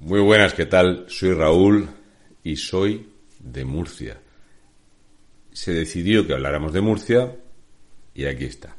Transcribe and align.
Muy 0.00 0.20
buenas, 0.20 0.54
¿qué 0.54 0.66
tal? 0.66 1.06
Soy 1.08 1.32
Raúl 1.32 1.88
y 2.44 2.54
soy 2.54 3.08
de 3.40 3.64
Murcia. 3.64 4.20
Se 5.52 5.72
decidió 5.72 6.24
que 6.24 6.34
habláramos 6.34 6.72
de 6.72 6.80
Murcia 6.80 7.34
y 8.14 8.24
aquí 8.26 8.44
está. 8.44 8.76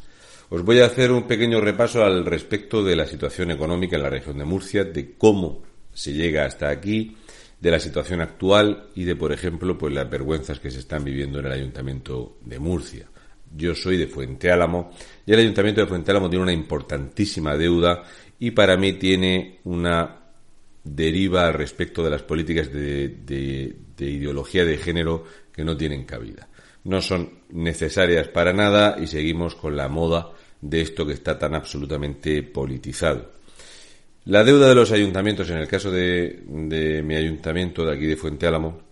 Os 0.47 0.63
voy 0.63 0.79
a 0.79 0.85
hacer 0.85 1.11
un 1.11 1.27
pequeño 1.27 1.59
repaso 1.59 2.05
al 2.05 2.25
respecto 2.25 2.85
de 2.85 2.95
la 2.95 3.05
situación 3.05 3.51
económica 3.51 3.97
en 3.97 4.03
la 4.03 4.09
región 4.09 4.37
de 4.37 4.45
Murcia, 4.45 4.85
de 4.85 5.17
cómo 5.17 5.61
se 5.93 6.13
llega 6.13 6.45
hasta 6.45 6.69
aquí, 6.69 7.17
de 7.59 7.69
la 7.69 7.81
situación 7.81 8.21
actual 8.21 8.87
y 8.95 9.03
de, 9.03 9.17
por 9.17 9.33
ejemplo, 9.33 9.77
pues 9.77 9.93
las 9.93 10.09
vergüenzas 10.09 10.61
que 10.61 10.71
se 10.71 10.79
están 10.79 11.03
viviendo 11.03 11.39
en 11.39 11.47
el 11.47 11.51
Ayuntamiento 11.51 12.37
de 12.45 12.59
Murcia. 12.59 13.07
Yo 13.53 13.75
soy 13.75 13.97
de 13.97 14.07
Fuente 14.07 14.51
Álamo 14.51 14.91
y 15.25 15.33
el 15.33 15.39
Ayuntamiento 15.39 15.81
de 15.81 15.87
Fuente 15.87 16.11
Álamo 16.11 16.29
tiene 16.29 16.43
una 16.43 16.53
importantísima 16.53 17.57
deuda 17.57 18.03
y 18.39 18.51
para 18.51 18.77
mí 18.77 18.93
tiene 18.93 19.59
una 19.65 20.28
deriva 20.83 21.51
respecto 21.51 22.03
de 22.03 22.09
las 22.09 22.23
políticas 22.23 22.71
de, 22.71 23.75
ideología 23.99 24.65
de 24.65 24.77
género 24.77 25.23
que 25.51 25.63
no 25.63 25.75
tienen 25.75 26.05
cabida. 26.05 26.47
No 26.83 27.01
son 27.01 27.39
necesarias 27.49 28.27
para 28.29 28.53
nada 28.53 28.97
y 29.01 29.07
seguimos 29.07 29.55
con 29.55 29.75
la 29.75 29.89
moda 29.89 30.31
de 30.61 30.81
esto 30.81 31.05
que 31.05 31.13
está 31.13 31.37
tan 31.37 31.53
absolutamente 31.53 32.43
politizado. 32.43 33.31
La 34.25 34.43
deuda 34.43 34.69
de 34.69 34.75
los 34.75 34.91
ayuntamientos, 34.91 35.49
en 35.49 35.57
el 35.57 35.67
caso 35.67 35.91
de, 35.91 36.43
de 36.45 37.01
mi 37.03 37.15
ayuntamiento 37.15 37.85
de 37.85 37.95
aquí 37.95 38.05
de 38.05 38.15
Fuente 38.15 38.47
Álamo, 38.47 38.89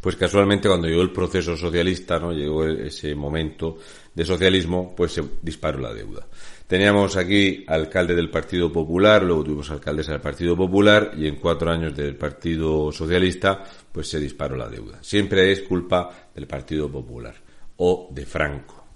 pues 0.00 0.16
casualmente 0.16 0.68
cuando 0.68 0.88
llegó 0.88 1.02
el 1.02 1.12
proceso 1.12 1.56
socialista, 1.56 2.18
¿no? 2.18 2.32
Llegó 2.32 2.66
ese 2.66 3.14
momento 3.14 3.78
de 4.12 4.24
socialismo, 4.24 4.94
pues 4.96 5.12
se 5.12 5.22
disparó 5.40 5.78
la 5.78 5.94
deuda. 5.94 6.26
Teníamos 6.72 7.18
aquí 7.18 7.66
alcalde 7.66 8.14
del 8.14 8.30
Partido 8.30 8.72
Popular, 8.72 9.22
luego 9.22 9.44
tuvimos 9.44 9.70
alcaldesa 9.70 10.12
del 10.12 10.22
Partido 10.22 10.56
Popular 10.56 11.12
y 11.14 11.26
en 11.26 11.36
cuatro 11.36 11.70
años 11.70 11.94
del 11.94 12.16
Partido 12.16 12.90
Socialista, 12.90 13.62
pues 13.92 14.08
se 14.08 14.18
disparó 14.18 14.56
la 14.56 14.70
deuda. 14.70 14.98
Siempre 15.02 15.52
es 15.52 15.60
culpa 15.60 16.30
del 16.34 16.46
Partido 16.46 16.90
Popular 16.90 17.34
o 17.76 18.08
de 18.10 18.24
Franco. 18.24 18.86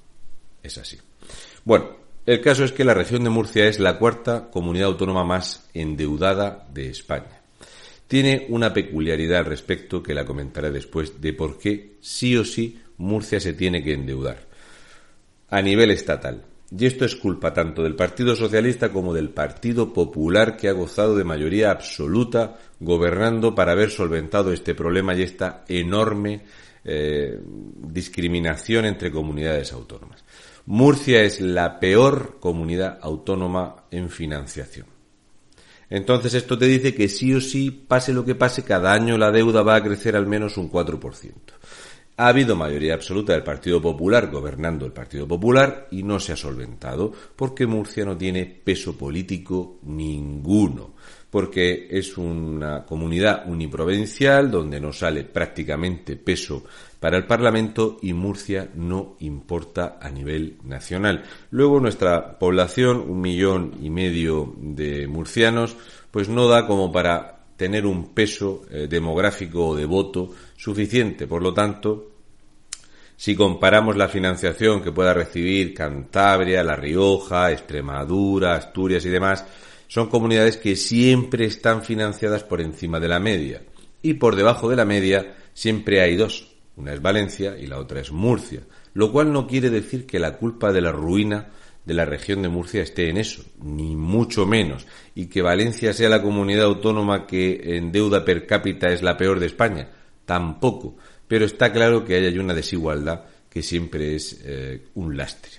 Es 0.62 0.78
así. 0.78 0.96
Bueno, 1.66 1.98
el 2.24 2.41
caso 2.41 2.64
es 2.64 2.72
que 2.72 2.83
la 2.83 2.94
región 2.94 3.22
de 3.24 3.28
Murcia 3.28 3.66
es 3.66 3.78
la 3.78 3.98
cuarta 3.98 4.48
comunidad 4.50 4.88
autónoma 4.88 5.27
más 5.27 5.68
endeudada 5.74 6.66
de 6.72 6.88
España 6.88 7.42
tiene 8.08 8.46
una 8.48 8.72
peculiaridad 8.72 9.40
al 9.40 9.46
respecto 9.46 10.02
que 10.02 10.14
la 10.14 10.24
comentaré 10.24 10.70
después 10.70 11.20
de 11.20 11.34
por 11.34 11.58
qué 11.58 11.96
sí 12.00 12.38
o 12.38 12.44
sí 12.46 12.80
Murcia 12.96 13.38
se 13.38 13.52
tiene 13.52 13.83
que 13.83 13.92
endeudar 13.92 14.46
a 15.50 15.61
nivel 15.61 15.90
estatal. 15.90 16.55
Y 16.70 16.86
esto 16.86 17.05
es 17.05 17.14
culpa 17.14 17.53
tanto 17.53 17.83
del 17.83 17.95
Partido 17.95 18.34
Socialista 18.34 18.91
como 18.91 19.14
del 19.14 19.31
Partido 19.31 19.92
Popular 19.92 20.56
que 20.56 20.69
ha 20.69 20.73
gozado 20.73 21.17
de 21.17 21.23
mayoría 21.23 21.70
absoluta 21.70 22.58
gobernando 22.81 23.55
para 23.55 23.73
haber 23.73 23.91
solventado 23.91 24.53
este 24.53 24.75
problema 24.75 25.14
y 25.14 25.23
esta 25.23 25.64
enorme 25.69 26.42
eh, 26.84 27.41
discriminación 27.42 28.84
entre 28.84 29.12
comunidades 29.12 29.73
autónomas. 29.73 30.25
Murcia 30.67 31.23
es 31.23 31.41
la 31.41 31.78
peor 31.78 32.39
comunidad 32.41 32.98
autónoma 33.01 33.84
en 33.92 34.11
financiación. 34.11 34.86
Entonces 35.89 36.34
esto 36.34 36.58
te 36.58 36.67
dice 36.67 36.95
que 36.95 37.08
sí 37.08 37.33
o 37.33 37.41
sí, 37.41 37.70
pase 37.70 38.12
lo 38.12 38.25
que 38.25 38.34
pase, 38.34 38.64
cada 38.64 38.92
año 38.92 39.17
la 39.17 39.30
deuda 39.30 39.62
va 39.62 39.77
a 39.77 39.83
crecer 39.83 40.17
al 40.17 40.27
menos 40.27 40.56
un 40.56 40.70
4%. 40.70 41.33
Ha 42.19 42.28
habido 42.28 42.56
mayoría 42.56 42.95
absoluta 42.95 43.34
del 43.34 43.42
Partido 43.42 43.83
Popular 43.83 44.31
gobernando 44.31 44.86
el 44.86 44.92
Partido 44.92 45.28
Popular 45.28 45.89
y 45.91 46.03
no 46.03 46.19
se 46.19 46.33
ha 46.33 46.36
solventado 46.36 47.12
porque 47.36 47.67
Murcia 47.67 48.06
no 48.06 48.17
tiene 48.17 48.47
peso 48.47 48.97
político 48.97 49.81
ninguno, 49.83 50.95
porque 51.28 51.89
es 51.91 52.17
una 52.17 52.86
comunidad 52.86 53.47
uniprovincial 53.47 54.50
donde 54.50 54.81
no 54.81 54.95
sale 54.95 55.25
prácticamente 55.25 56.17
peso 56.17 56.64
para 56.98 57.19
el 57.19 57.27
Parlamento 57.27 57.98
y 58.00 58.14
Murcia 58.14 58.70
no 58.75 59.17
importa 59.20 59.98
a 60.01 60.08
nivel 60.08 60.57
nacional. 60.64 61.23
Luego 61.51 61.80
nuestra 61.80 62.39
población, 62.39 63.05
un 63.07 63.20
millón 63.20 63.74
y 63.83 63.90
medio 63.90 64.55
de 64.58 65.07
murcianos, 65.07 65.77
pues 66.11 66.30
no 66.30 66.48
da 66.48 66.67
como 66.67 66.90
para 66.90 67.36
tener 67.57 67.86
un 67.86 68.14
peso 68.14 68.63
eh, 68.70 68.86
demográfico 68.89 69.69
o 69.69 69.77
de 69.77 69.86
voto 69.86 70.30
suficiente. 70.57 71.27
Por 71.27 71.42
lo 71.42 71.52
tanto, 71.55 72.15
si 73.16 73.34
comparamos 73.34 73.96
la 73.96 74.08
financiación 74.08 74.82
que 74.82 74.92
pueda 74.92 75.14
recibir 75.14 75.72
Cantabria, 75.72 76.62
La 76.62 76.77
Rioja, 76.77 77.50
Extremadura, 77.50 78.54
Asturias 78.54 79.04
y 79.06 79.08
demás, 79.08 79.44
son 79.88 80.08
comunidades 80.08 80.56
que 80.56 80.77
siempre 80.77 81.46
están 81.46 81.82
financiadas 81.82 82.44
por 82.44 82.60
encima 82.60 83.00
de 83.00 83.08
la 83.08 83.20
media. 83.20 83.62
Y 84.02 84.14
por 84.14 84.36
debajo 84.36 84.68
de 84.68 84.77
la 84.77 84.84
media 84.84 85.34
siempre 85.54 86.02
hay 86.02 86.16
dos. 86.16 86.54
Una 86.77 86.92
es 86.92 87.00
Valencia 87.00 87.56
y 87.58 87.66
la 87.66 87.78
otra 87.78 88.00
es 88.00 88.12
Murcia. 88.12 88.60
Lo 88.92 89.12
cual 89.12 89.33
no 89.33 89.46
quiere 89.46 89.70
decir 89.70 90.06
que 90.06 90.18
la 90.18 90.36
culpa 90.36 90.72
de 90.72 90.83
la 90.83 90.92
ruina 90.92 91.48
de 91.86 91.94
la 91.94 92.04
región 92.04 92.42
de 92.42 92.48
Murcia 92.48 92.83
esté 92.83 93.08
en 93.08 93.16
eso, 93.16 93.44
ni 93.62 93.94
mucho 93.94 94.44
menos, 94.44 94.86
y 95.14 95.27
que 95.27 95.40
Valencia 95.40 95.92
sea 95.92 96.08
la 96.08 96.20
comunidad 96.20 96.64
autónoma 96.64 97.27
que 97.27 97.77
en 97.77 97.92
deuda 97.92 98.24
per 98.24 98.44
cápita 98.44 98.88
es 98.88 99.02
la 99.02 99.16
peor 99.16 99.38
de 99.38 99.46
España, 99.46 99.88
tampoco, 100.24 100.96
pero 101.29 101.45
está 101.45 101.73
claro 101.73 102.05
que 102.05 102.17
hay 102.17 102.39
una 102.39 102.55
desigualdad 102.55 103.25
que 103.51 103.63
siempre 103.63 104.14
es 104.14 104.41
eh, 104.45 104.89
un 104.95 105.17
lastre. 105.17 105.53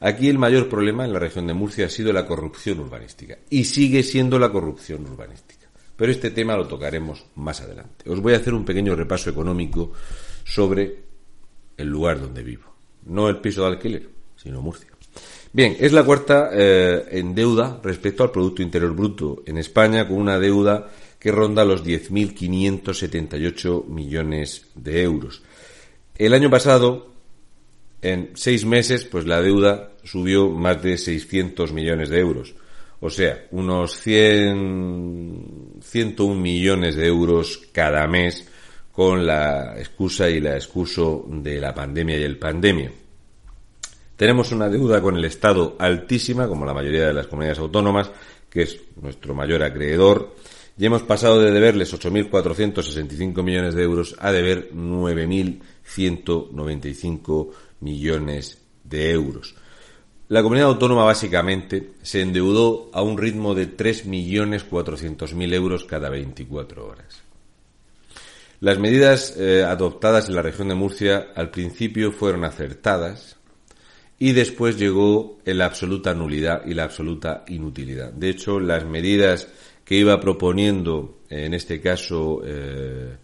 Aquí 0.00 0.28
el 0.28 0.38
mayor 0.38 0.68
problema 0.68 1.04
en 1.04 1.12
la 1.12 1.18
región 1.18 1.46
de 1.46 1.54
Murcia 1.54 1.86
ha 1.86 1.90
sido 1.90 2.12
la 2.12 2.26
corrupción 2.26 2.80
urbanística, 2.80 3.38
y 3.48 3.64
sigue 3.64 4.02
siendo 4.02 4.38
la 4.38 4.52
corrupción 4.52 5.06
urbanística. 5.06 5.68
Pero 5.96 6.10
este 6.10 6.30
tema 6.30 6.56
lo 6.56 6.66
tocaremos 6.66 7.24
más 7.36 7.60
adelante. 7.60 8.10
Os 8.10 8.20
voy 8.20 8.34
a 8.34 8.38
hacer 8.38 8.52
un 8.52 8.64
pequeño 8.64 8.96
repaso 8.96 9.30
económico 9.30 9.92
sobre 10.44 10.98
el 11.76 11.88
lugar 11.88 12.20
donde 12.20 12.42
vivo. 12.42 12.64
No 13.06 13.28
el 13.28 13.38
piso 13.38 13.62
de 13.62 13.68
alquiler, 13.68 14.08
sino 14.36 14.60
Murcia. 14.60 14.88
Bien, 15.52 15.76
es 15.78 15.92
la 15.92 16.02
cuarta 16.02 16.50
eh, 16.52 17.06
en 17.12 17.32
deuda 17.32 17.78
respecto 17.82 18.24
al 18.24 18.32
Producto 18.32 18.60
Interior 18.60 18.92
Bruto 18.92 19.44
en 19.46 19.56
España, 19.56 20.08
con 20.08 20.16
una 20.16 20.38
deuda 20.38 20.90
que 21.24 21.32
ronda 21.32 21.64
los 21.64 21.82
10.578 21.82 23.86
millones 23.86 24.66
de 24.74 25.02
euros. 25.02 25.42
El 26.18 26.34
año 26.34 26.50
pasado, 26.50 27.14
en 28.02 28.32
seis 28.34 28.66
meses, 28.66 29.06
pues 29.06 29.24
la 29.24 29.40
deuda 29.40 29.92
subió 30.02 30.50
más 30.50 30.82
de 30.82 30.98
600 30.98 31.72
millones 31.72 32.10
de 32.10 32.20
euros. 32.20 32.54
O 33.00 33.08
sea, 33.08 33.46
unos 33.52 33.98
100, 34.02 35.80
101 35.80 36.38
millones 36.38 36.94
de 36.94 37.06
euros 37.06 37.68
cada 37.72 38.06
mes 38.06 38.46
con 38.92 39.24
la 39.24 39.78
excusa 39.78 40.28
y 40.28 40.42
la 40.42 40.56
excuso 40.56 41.24
de 41.26 41.58
la 41.58 41.74
pandemia 41.74 42.18
y 42.18 42.24
el 42.24 42.36
pandemia. 42.36 42.92
Tenemos 44.14 44.52
una 44.52 44.68
deuda 44.68 45.00
con 45.00 45.16
el 45.16 45.24
Estado 45.24 45.74
altísima, 45.78 46.46
como 46.48 46.66
la 46.66 46.74
mayoría 46.74 47.06
de 47.06 47.14
las 47.14 47.28
comunidades 47.28 47.60
autónomas, 47.60 48.10
que 48.50 48.64
es 48.64 48.78
nuestro 49.00 49.34
mayor 49.34 49.62
acreedor, 49.62 50.34
y 50.76 50.86
hemos 50.86 51.02
pasado 51.02 51.40
de 51.40 51.52
deberles 51.52 51.94
8.465 51.94 53.42
millones 53.42 53.74
de 53.74 53.82
euros 53.82 54.16
a 54.18 54.32
deber 54.32 54.70
9.195 54.72 57.50
millones 57.80 58.62
de 58.82 59.10
euros. 59.10 59.54
La 60.28 60.42
comunidad 60.42 60.68
autónoma 60.68 61.04
básicamente 61.04 61.92
se 62.02 62.22
endeudó 62.22 62.88
a 62.92 63.02
un 63.02 63.18
ritmo 63.18 63.54
de 63.54 63.76
3.400.000 63.76 65.54
euros 65.54 65.84
cada 65.84 66.10
24 66.10 66.88
horas. 66.88 67.22
Las 68.60 68.78
medidas 68.78 69.36
eh, 69.36 69.62
adoptadas 69.62 70.28
en 70.28 70.36
la 70.36 70.42
región 70.42 70.68
de 70.68 70.74
Murcia 70.74 71.28
al 71.34 71.50
principio 71.50 72.12
fueron 72.12 72.44
acertadas, 72.44 73.36
y 74.18 74.32
después 74.32 74.78
llegó 74.78 75.38
la 75.44 75.66
absoluta 75.66 76.14
nulidad 76.14 76.64
y 76.66 76.74
la 76.74 76.84
absoluta 76.84 77.44
inutilidad. 77.48 78.12
De 78.12 78.30
hecho, 78.30 78.60
las 78.60 78.84
medidas 78.84 79.48
que 79.84 79.96
iba 79.96 80.20
proponiendo, 80.20 81.18
en 81.28 81.54
este 81.54 81.80
caso, 81.80 82.40
eh, 82.44 83.16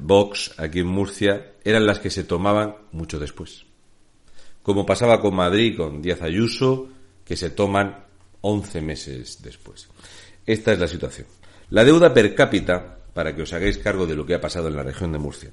Vox 0.00 0.54
aquí 0.58 0.80
en 0.80 0.86
Murcia, 0.86 1.52
eran 1.64 1.86
las 1.86 1.98
que 1.98 2.10
se 2.10 2.24
tomaban 2.24 2.76
mucho 2.92 3.18
después. 3.18 3.64
Como 4.62 4.86
pasaba 4.86 5.20
con 5.20 5.34
Madrid, 5.34 5.76
con 5.76 6.00
Díaz 6.00 6.22
Ayuso, 6.22 6.88
que 7.24 7.36
se 7.36 7.50
toman 7.50 8.04
11 8.40 8.80
meses 8.80 9.42
después. 9.42 9.88
Esta 10.46 10.72
es 10.72 10.78
la 10.78 10.88
situación. 10.88 11.26
La 11.70 11.84
deuda 11.84 12.12
per 12.12 12.34
cápita, 12.34 12.98
para 13.12 13.34
que 13.34 13.42
os 13.42 13.52
hagáis 13.52 13.78
cargo 13.78 14.06
de 14.06 14.14
lo 14.14 14.24
que 14.24 14.34
ha 14.34 14.40
pasado 14.40 14.68
en 14.68 14.76
la 14.76 14.82
región 14.82 15.12
de 15.12 15.18
Murcia. 15.18 15.50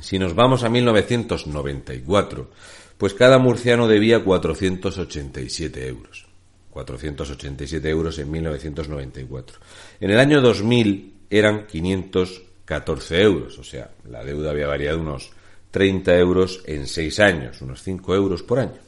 Si 0.00 0.18
nos 0.18 0.34
vamos 0.34 0.62
a 0.62 0.68
1994, 0.68 2.50
pues 2.98 3.14
cada 3.14 3.38
murciano 3.38 3.88
debía 3.88 4.22
487 4.22 5.86
euros. 5.88 6.27
487 6.78 7.88
euros 7.88 8.18
en 8.18 8.30
1994. 8.30 9.58
En 10.00 10.10
el 10.10 10.18
año 10.20 10.40
2000 10.40 11.14
eran 11.28 11.66
514 11.66 13.20
euros, 13.20 13.58
o 13.58 13.64
sea, 13.64 13.90
la 14.08 14.22
deuda 14.24 14.50
había 14.50 14.68
variado 14.68 15.00
unos 15.00 15.30
30 15.72 16.16
euros 16.18 16.62
en 16.66 16.86
6 16.86 17.20
años, 17.20 17.60
unos 17.62 17.82
5 17.82 18.14
euros 18.14 18.44
por 18.44 18.60
año. 18.60 18.78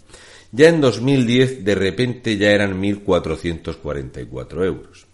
Ya 0.53 0.69
en 0.69 0.81
2010 0.81 1.65
de 1.65 1.75
repente 1.75 2.37
ya 2.37 2.51
eran 2.51 2.81
1.444 2.81 4.65
euros. 4.65 5.07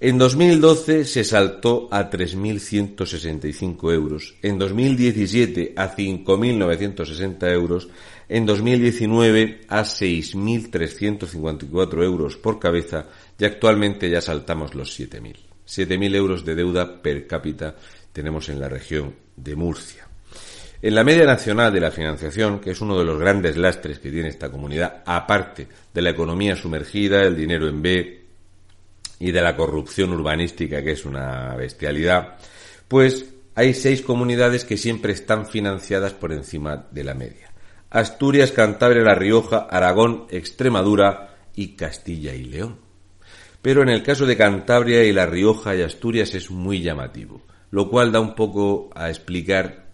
En 0.00 0.18
2012 0.18 1.04
se 1.04 1.22
saltó 1.22 1.86
a 1.92 2.10
3.165 2.10 3.92
euros, 3.92 4.34
en 4.42 4.58
2017 4.58 5.74
a 5.76 5.94
5.960 5.94 7.52
euros, 7.52 7.88
en 8.32 8.46
2019 8.46 9.66
a 9.68 9.82
6.354 9.82 12.02
euros 12.02 12.38
por 12.38 12.58
cabeza 12.58 13.08
y 13.38 13.44
actualmente 13.44 14.08
ya 14.08 14.22
saltamos 14.22 14.74
los 14.74 14.98
7.000. 14.98 15.36
7.000 15.66 16.14
euros 16.14 16.42
de 16.42 16.54
deuda 16.54 17.02
per 17.02 17.26
cápita 17.26 17.76
tenemos 18.10 18.48
en 18.48 18.58
la 18.58 18.70
región 18.70 19.14
de 19.36 19.54
Murcia. 19.54 20.08
En 20.80 20.94
la 20.94 21.04
media 21.04 21.26
nacional 21.26 21.74
de 21.74 21.80
la 21.80 21.90
financiación, 21.90 22.58
que 22.58 22.70
es 22.70 22.80
uno 22.80 22.98
de 22.98 23.04
los 23.04 23.20
grandes 23.20 23.58
lastres 23.58 23.98
que 23.98 24.10
tiene 24.10 24.30
esta 24.30 24.50
comunidad, 24.50 25.02
aparte 25.04 25.68
de 25.92 26.00
la 26.00 26.08
economía 26.08 26.56
sumergida, 26.56 27.20
el 27.20 27.36
dinero 27.36 27.68
en 27.68 27.82
B 27.82 28.24
y 29.20 29.30
de 29.30 29.42
la 29.42 29.54
corrupción 29.54 30.10
urbanística, 30.10 30.82
que 30.82 30.92
es 30.92 31.04
una 31.04 31.54
bestialidad, 31.54 32.38
pues 32.88 33.26
hay 33.54 33.74
seis 33.74 34.00
comunidades 34.00 34.64
que 34.64 34.78
siempre 34.78 35.12
están 35.12 35.44
financiadas 35.44 36.14
por 36.14 36.32
encima 36.32 36.86
de 36.90 37.04
la 37.04 37.12
media. 37.12 37.51
Asturias, 37.92 38.52
Cantabria, 38.52 39.02
La 39.02 39.14
Rioja, 39.14 39.68
Aragón, 39.70 40.26
Extremadura 40.30 41.36
y 41.54 41.76
Castilla 41.76 42.34
y 42.34 42.44
León. 42.44 42.78
Pero 43.60 43.82
en 43.82 43.90
el 43.90 44.02
caso 44.02 44.24
de 44.24 44.36
Cantabria 44.36 45.04
y 45.04 45.12
La 45.12 45.26
Rioja 45.26 45.76
y 45.76 45.82
Asturias 45.82 46.34
es 46.34 46.50
muy 46.50 46.80
llamativo, 46.80 47.42
lo 47.70 47.90
cual 47.90 48.10
da 48.10 48.18
un 48.18 48.34
poco 48.34 48.88
a 48.94 49.10
explicar 49.10 49.90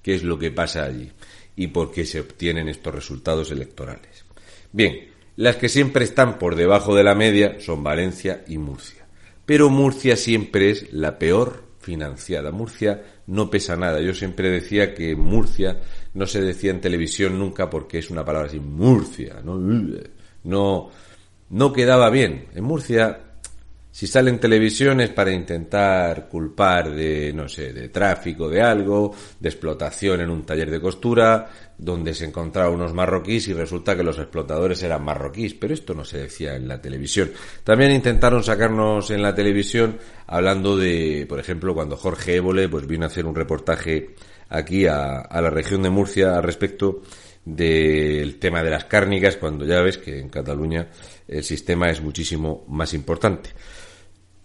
qué 0.00 0.14
es 0.14 0.22
lo 0.22 0.38
que 0.38 0.52
pasa 0.52 0.84
allí 0.84 1.10
y 1.56 1.66
por 1.66 1.90
qué 1.90 2.06
se 2.06 2.20
obtienen 2.20 2.68
estos 2.68 2.94
resultados 2.94 3.50
electorales. 3.50 4.24
Bien, 4.70 5.10
las 5.34 5.56
que 5.56 5.68
siempre 5.68 6.04
están 6.04 6.38
por 6.38 6.54
debajo 6.54 6.94
de 6.94 7.02
la 7.02 7.16
media 7.16 7.56
son 7.58 7.82
Valencia 7.82 8.44
y 8.46 8.58
Murcia. 8.58 9.06
Pero 9.44 9.70
Murcia 9.70 10.16
siempre 10.16 10.70
es 10.70 10.92
la 10.92 11.18
peor 11.18 11.64
financiada. 11.80 12.52
Murcia 12.52 13.02
no 13.26 13.50
pesa 13.50 13.74
nada. 13.74 14.00
Yo 14.00 14.14
siempre 14.14 14.50
decía 14.50 14.94
que 14.94 15.16
Murcia 15.16 15.80
no 16.14 16.26
se 16.26 16.40
decía 16.40 16.70
en 16.70 16.80
televisión 16.80 17.38
nunca 17.38 17.68
porque 17.70 17.98
es 17.98 18.10
una 18.10 18.24
palabra 18.24 18.48
así, 18.48 18.60
Murcia, 18.60 19.40
no, 19.44 19.58
no, 20.44 20.90
no 21.50 21.72
quedaba 21.72 22.10
bien. 22.10 22.46
En 22.54 22.64
Murcia 22.64 23.30
si 23.92 24.06
sale 24.06 24.30
en 24.30 24.38
televisión 24.38 25.00
es 25.00 25.10
para 25.10 25.32
intentar 25.32 26.28
culpar 26.28 26.92
de, 26.92 27.32
no 27.32 27.48
sé, 27.48 27.72
de 27.72 27.88
tráfico 27.88 28.48
de 28.48 28.62
algo, 28.62 29.12
de 29.38 29.48
explotación 29.48 30.20
en 30.20 30.30
un 30.30 30.44
taller 30.44 30.70
de 30.70 30.80
costura, 30.80 31.48
donde 31.76 32.14
se 32.14 32.26
encontraban 32.26 32.74
unos 32.74 32.94
marroquíes 32.94 33.48
y 33.48 33.52
resulta 33.52 33.96
que 33.96 34.04
los 34.04 34.18
explotadores 34.18 34.80
eran 34.84 35.04
marroquíes, 35.04 35.54
pero 35.54 35.74
esto 35.74 35.92
no 35.92 36.04
se 36.04 36.18
decía 36.18 36.54
en 36.54 36.68
la 36.68 36.80
televisión. 36.80 37.32
También 37.64 37.90
intentaron 37.90 38.44
sacarnos 38.44 39.10
en 39.10 39.22
la 39.22 39.34
televisión 39.34 39.98
hablando 40.28 40.76
de, 40.76 41.26
por 41.28 41.40
ejemplo, 41.40 41.74
cuando 41.74 41.96
Jorge 41.96 42.36
Évole 42.36 42.68
pues 42.68 42.86
vino 42.86 43.04
a 43.04 43.08
hacer 43.08 43.26
un 43.26 43.34
reportaje 43.34 44.14
aquí 44.50 44.86
a, 44.86 45.26
la 45.30 45.50
región 45.50 45.82
de 45.82 45.90
Murcia 45.90 46.36
al 46.36 46.42
respecto 46.42 47.02
del 47.44 48.38
tema 48.38 48.62
de 48.62 48.70
las 48.70 48.84
cárnicas, 48.84 49.36
cuando 49.36 49.64
ya 49.64 49.80
ves 49.80 49.96
que 49.96 50.18
en 50.18 50.28
Cataluña 50.28 50.88
el 51.26 51.42
sistema 51.42 51.88
es 51.88 52.02
muchísimo 52.02 52.64
más 52.68 52.92
importante. 52.92 53.50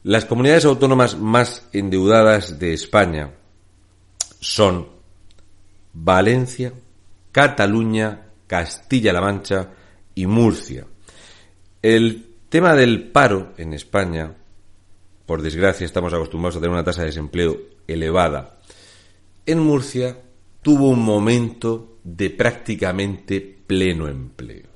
Las 0.03 0.25
comunidades 0.25 0.65
autónomas 0.65 1.17
más 1.17 1.67
endeudadas 1.73 2.59
de 2.59 2.73
España 2.73 3.31
son 4.39 4.87
Valencia, 5.93 6.71
Cataluña, 7.31 8.27
Castilla-La 8.47 9.21
Mancha 9.21 9.71
y 10.13 10.27
Murcia. 10.27 10.85
El 11.81 12.35
tema 12.49 12.75
del 12.75 13.09
paro 13.11 13.53
en 13.57 13.73
España, 13.73 14.31
por 15.25 15.41
desgracia 15.41 15.85
estamos 15.85 16.13
acostumbrados 16.13 16.57
a 16.57 16.59
tener 16.59 16.73
una 16.73 16.83
tasa 16.83 17.01
de 17.01 17.07
desempleo 17.07 17.57
elevada. 17.87 18.54
En 19.47 19.59
Murcia 19.59 20.18
tuvo 20.63 20.89
un 20.89 21.03
momento 21.03 22.00
de 22.03 22.31
prácticamente 22.31 23.42
pleno 23.68 24.07
empleo. 24.07 24.69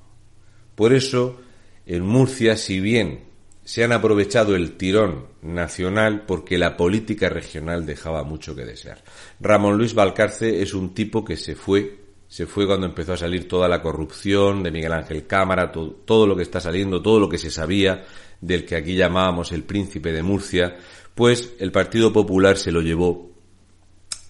Por 0.75 0.93
eso, 0.93 1.39
en 1.87 2.05
Murcia, 2.05 2.55
si 2.55 2.79
bien 2.79 3.21
se 3.63 3.83
han 3.83 3.91
aprovechado 3.91 4.55
el 4.55 4.77
tirón 4.77 5.25
nacional 5.41 6.23
porque 6.27 6.59
la 6.59 6.77
política 6.77 7.29
regional 7.29 7.87
dejaba 7.87 8.23
mucho 8.23 8.55
que 8.55 8.63
desear. 8.63 9.03
Ramón 9.39 9.75
Luis 9.75 9.95
Valcarce 9.95 10.61
es 10.61 10.75
un 10.75 10.93
tipo 10.93 11.25
que 11.25 11.35
se 11.35 11.55
fue, 11.55 11.99
se 12.27 12.45
fue 12.45 12.67
cuando 12.67 12.85
empezó 12.85 13.13
a 13.13 13.17
salir 13.17 13.47
toda 13.47 13.67
la 13.67 13.81
corrupción 13.81 14.61
de 14.61 14.69
Miguel 14.69 14.93
Ángel 14.93 15.25
Cámara, 15.25 15.71
todo, 15.71 15.91
todo 16.05 16.27
lo 16.27 16.35
que 16.35 16.43
está 16.43 16.59
saliendo, 16.59 17.01
todo 17.01 17.19
lo 17.19 17.27
que 17.27 17.39
se 17.39 17.49
sabía 17.49 18.05
del 18.39 18.65
que 18.65 18.75
aquí 18.75 18.95
llamábamos 18.95 19.51
el 19.51 19.63
príncipe 19.63 20.11
de 20.11 20.21
Murcia, 20.21 20.77
pues 21.15 21.53
el 21.59 21.71
Partido 21.71 22.13
Popular 22.13 22.55
se 22.55 22.71
lo 22.71 22.81
llevó 22.81 23.28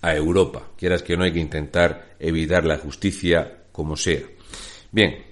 a 0.01 0.15
Europa. 0.15 0.63
Quieras 0.77 1.03
que 1.03 1.17
no 1.17 1.23
hay 1.23 1.33
que 1.33 1.39
intentar 1.39 2.15
evitar 2.19 2.65
la 2.65 2.77
justicia 2.77 3.63
como 3.71 3.95
sea. 3.95 4.21
Bien, 4.91 5.23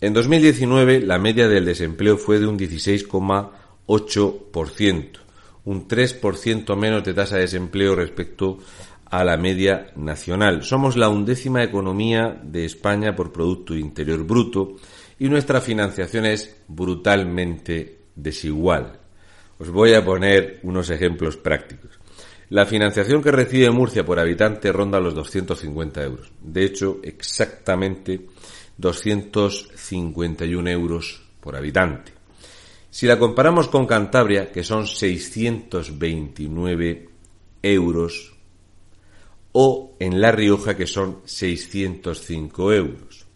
en 0.00 0.12
2019 0.12 1.00
la 1.00 1.18
media 1.18 1.48
del 1.48 1.64
desempleo 1.64 2.18
fue 2.18 2.38
de 2.38 2.46
un 2.46 2.58
16,8%, 2.58 5.18
un 5.64 5.88
3% 5.88 6.76
menos 6.76 7.02
de 7.04 7.14
tasa 7.14 7.36
de 7.36 7.42
desempleo 7.42 7.94
respecto 7.94 8.58
a 9.10 9.24
la 9.24 9.36
media 9.36 9.90
nacional. 9.96 10.62
Somos 10.62 10.96
la 10.96 11.08
undécima 11.08 11.64
economía 11.64 12.40
de 12.42 12.64
España 12.64 13.16
por 13.16 13.32
Producto 13.32 13.74
Interior 13.74 14.24
Bruto 14.24 14.76
y 15.18 15.28
nuestra 15.28 15.60
financiación 15.60 16.26
es 16.26 16.62
brutalmente 16.68 18.02
desigual. 18.14 19.00
Os 19.58 19.70
voy 19.70 19.94
a 19.94 20.04
poner 20.04 20.60
unos 20.62 20.90
ejemplos 20.90 21.36
prácticos. 21.36 21.97
La 22.50 22.64
financiación 22.64 23.22
que 23.22 23.30
recibe 23.30 23.70
Murcia 23.70 24.06
por 24.06 24.18
habitante 24.18 24.72
ronda 24.72 25.00
los 25.00 25.14
250 25.14 26.02
euros. 26.02 26.32
De 26.40 26.64
hecho, 26.64 27.00
exactamente 27.02 28.22
251 28.78 30.70
euros 30.70 31.20
por 31.40 31.56
habitante. 31.56 32.12
Si 32.90 33.06
la 33.06 33.18
comparamos 33.18 33.68
con 33.68 33.84
Cantabria, 33.86 34.50
que 34.50 34.64
son 34.64 34.86
629 34.86 37.08
euros, 37.62 38.34
o 39.52 39.94
en 39.98 40.20
La 40.20 40.30
Rioja, 40.32 40.76
que 40.76 40.86
son 40.86 41.22
605 41.24 42.72
euros. 42.72 43.26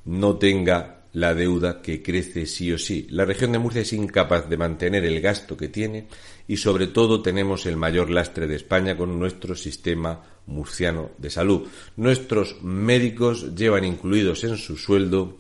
no 0.06 0.38
tenga 0.38 0.97
la 1.18 1.34
deuda 1.34 1.82
que 1.82 2.04
crece 2.04 2.46
sí 2.46 2.72
o 2.72 2.78
sí. 2.78 3.08
La 3.10 3.26
región 3.26 3.52
de 3.52 3.58
Murcia 3.58 3.82
es 3.82 3.92
incapaz 3.92 4.48
de 4.48 4.56
mantener 4.56 5.04
el 5.04 5.20
gasto 5.20 5.58
que 5.58 5.68
tiene 5.68 6.06
y 6.48 6.58
sobre 6.58 6.86
todo 6.86 7.24
tenemos 7.24 7.66
el 7.66 7.76
mayor 7.76 8.12
lastre 8.12 8.46
de 8.46 8.56
España 8.56 8.96
con 8.96 9.18
nuestro 9.18 9.56
sistema 9.56 10.22
murciano 10.46 11.10
de 11.18 11.32
salud. 11.32 11.68
Nuestros 11.96 12.62
médicos 12.62 13.56
llevan 13.56 13.84
incluidos 13.84 14.44
en 14.44 14.58
su 14.58 14.78
sueldo 14.78 15.40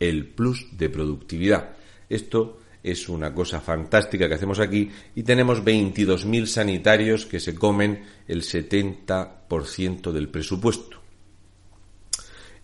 el 0.00 0.26
plus 0.26 0.68
de 0.72 0.88
productividad. 0.88 1.76
Esto 2.08 2.60
es 2.82 3.06
una 3.10 3.34
cosa 3.34 3.60
fantástica 3.60 4.26
que 4.26 4.36
hacemos 4.36 4.58
aquí 4.58 4.90
y 5.14 5.22
tenemos 5.22 5.62
22.000 5.62 6.46
sanitarios 6.46 7.26
que 7.26 7.40
se 7.40 7.54
comen 7.54 8.04
el 8.26 8.40
70% 8.40 10.12
del 10.12 10.30
presupuesto. 10.30 11.03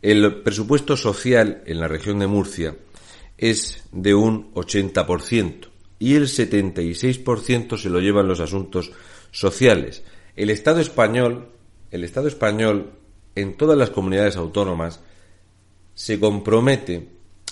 El 0.03 0.41
presupuesto 0.43 0.97
social 0.97 1.63
en 1.67 1.79
la 1.79 1.87
región 1.87 2.21
de 2.21 2.27
Murcia 2.27 2.75
es 3.37 3.85
de 3.93 4.15
un 4.15 4.51
80% 4.55 5.69
y 5.99 6.15
el 6.15 6.27
76% 6.27 7.77
se 7.77 7.91
lo 7.91 8.01
llevan 8.01 8.27
los 8.27 8.41
asuntos 8.41 8.93
sociales. 9.31 10.03
El 10.37 10.49
Estado 10.49 10.81
español, 10.81 11.51
el 11.91 12.05
Estado 12.05 12.29
español 12.29 12.93
en 13.35 13.59
todas 13.59 13.77
las 13.77 13.91
comunidades 13.91 14.37
autónomas 14.37 15.01
se 15.95 16.19
compromete 16.19 17.09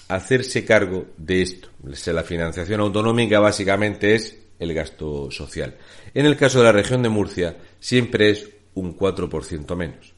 a 0.09 0.15
hacerse 0.15 0.65
cargo 0.65 1.05
de 1.19 1.43
esto. 1.43 1.69
La 1.83 2.23
financiación 2.23 2.81
autonómica 2.81 3.41
básicamente 3.41 4.15
es 4.15 4.39
el 4.59 4.73
gasto 4.73 5.31
social. 5.31 5.77
En 6.15 6.25
el 6.25 6.39
caso 6.39 6.61
de 6.61 6.65
la 6.65 6.73
región 6.73 7.03
de 7.03 7.11
Murcia 7.11 7.59
siempre 7.79 8.31
es 8.31 8.49
un 8.73 8.97
4% 8.97 9.77
menos 9.77 10.18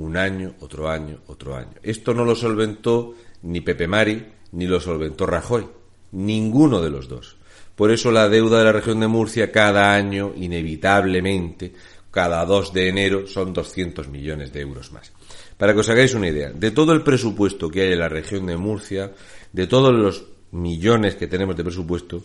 un 0.00 0.16
año, 0.16 0.54
otro 0.60 0.88
año, 0.88 1.18
otro 1.26 1.54
año. 1.54 1.74
Esto 1.82 2.14
no 2.14 2.24
lo 2.24 2.34
solventó 2.34 3.14
ni 3.42 3.60
Pepe 3.60 3.86
Mari 3.86 4.26
ni 4.52 4.66
lo 4.66 4.80
solventó 4.80 5.26
Rajoy, 5.26 5.66
ninguno 6.12 6.80
de 6.80 6.90
los 6.90 7.08
dos. 7.08 7.36
Por 7.76 7.90
eso 7.90 8.10
la 8.10 8.28
deuda 8.28 8.58
de 8.58 8.64
la 8.64 8.72
región 8.72 9.00
de 9.00 9.06
Murcia 9.06 9.52
cada 9.52 9.94
año, 9.94 10.32
inevitablemente, 10.36 11.72
cada 12.10 12.44
2 12.44 12.72
de 12.72 12.88
enero, 12.88 13.26
son 13.26 13.52
200 13.52 14.08
millones 14.08 14.52
de 14.52 14.60
euros 14.60 14.90
más. 14.90 15.12
Para 15.56 15.74
que 15.74 15.80
os 15.80 15.88
hagáis 15.88 16.14
una 16.14 16.28
idea, 16.28 16.50
de 16.50 16.70
todo 16.70 16.92
el 16.92 17.02
presupuesto 17.02 17.70
que 17.70 17.82
hay 17.82 17.92
en 17.92 18.00
la 18.00 18.08
región 18.08 18.46
de 18.46 18.56
Murcia, 18.56 19.12
de 19.52 19.66
todos 19.66 19.94
los 19.94 20.24
millones 20.50 21.14
que 21.14 21.28
tenemos 21.28 21.56
de 21.56 21.64
presupuesto, 21.64 22.24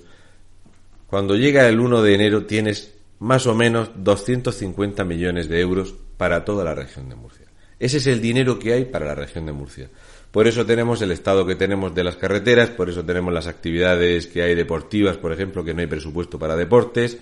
cuando 1.07 1.35
llega 1.35 1.67
el 1.67 1.79
1 1.79 2.01
de 2.01 2.15
enero 2.15 2.45
tienes 2.45 2.95
más 3.19 3.45
o 3.45 3.53
menos 3.53 3.91
250 3.95 5.03
millones 5.03 5.47
de 5.47 5.59
euros 5.61 5.93
para 6.17 6.43
toda 6.43 6.63
la 6.63 6.73
región 6.73 7.07
de 7.09 7.15
Murcia. 7.15 7.45
Ese 7.79 7.97
es 7.97 8.07
el 8.07 8.21
dinero 8.21 8.57
que 8.57 8.73
hay 8.73 8.85
para 8.85 9.05
la 9.05 9.15
región 9.15 9.45
de 9.45 9.51
Murcia. 9.51 9.89
Por 10.31 10.47
eso 10.47 10.65
tenemos 10.65 11.01
el 11.01 11.11
estado 11.11 11.45
que 11.45 11.55
tenemos 11.55 11.95
de 11.95 12.03
las 12.03 12.17
carreteras, 12.17 12.69
por 12.69 12.89
eso 12.89 13.05
tenemos 13.05 13.33
las 13.33 13.47
actividades 13.47 14.27
que 14.27 14.43
hay 14.43 14.55
deportivas, 14.55 15.17
por 15.17 15.31
ejemplo, 15.31 15.63
que 15.63 15.73
no 15.73 15.81
hay 15.81 15.87
presupuesto 15.87 16.37
para 16.37 16.55
deportes, 16.55 17.17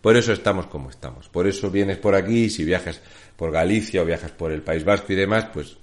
por 0.00 0.16
eso 0.16 0.32
estamos 0.32 0.66
como 0.66 0.90
estamos. 0.90 1.28
Por 1.28 1.46
eso 1.46 1.70
vienes 1.70 1.98
por 1.98 2.14
aquí, 2.14 2.50
si 2.50 2.64
viajas 2.64 3.00
por 3.36 3.50
Galicia 3.50 4.02
o 4.02 4.04
viajas 4.04 4.32
por 4.32 4.52
el 4.52 4.62
País 4.62 4.84
Vasco 4.84 5.12
y 5.12 5.16
demás, 5.16 5.46
pues 5.52 5.76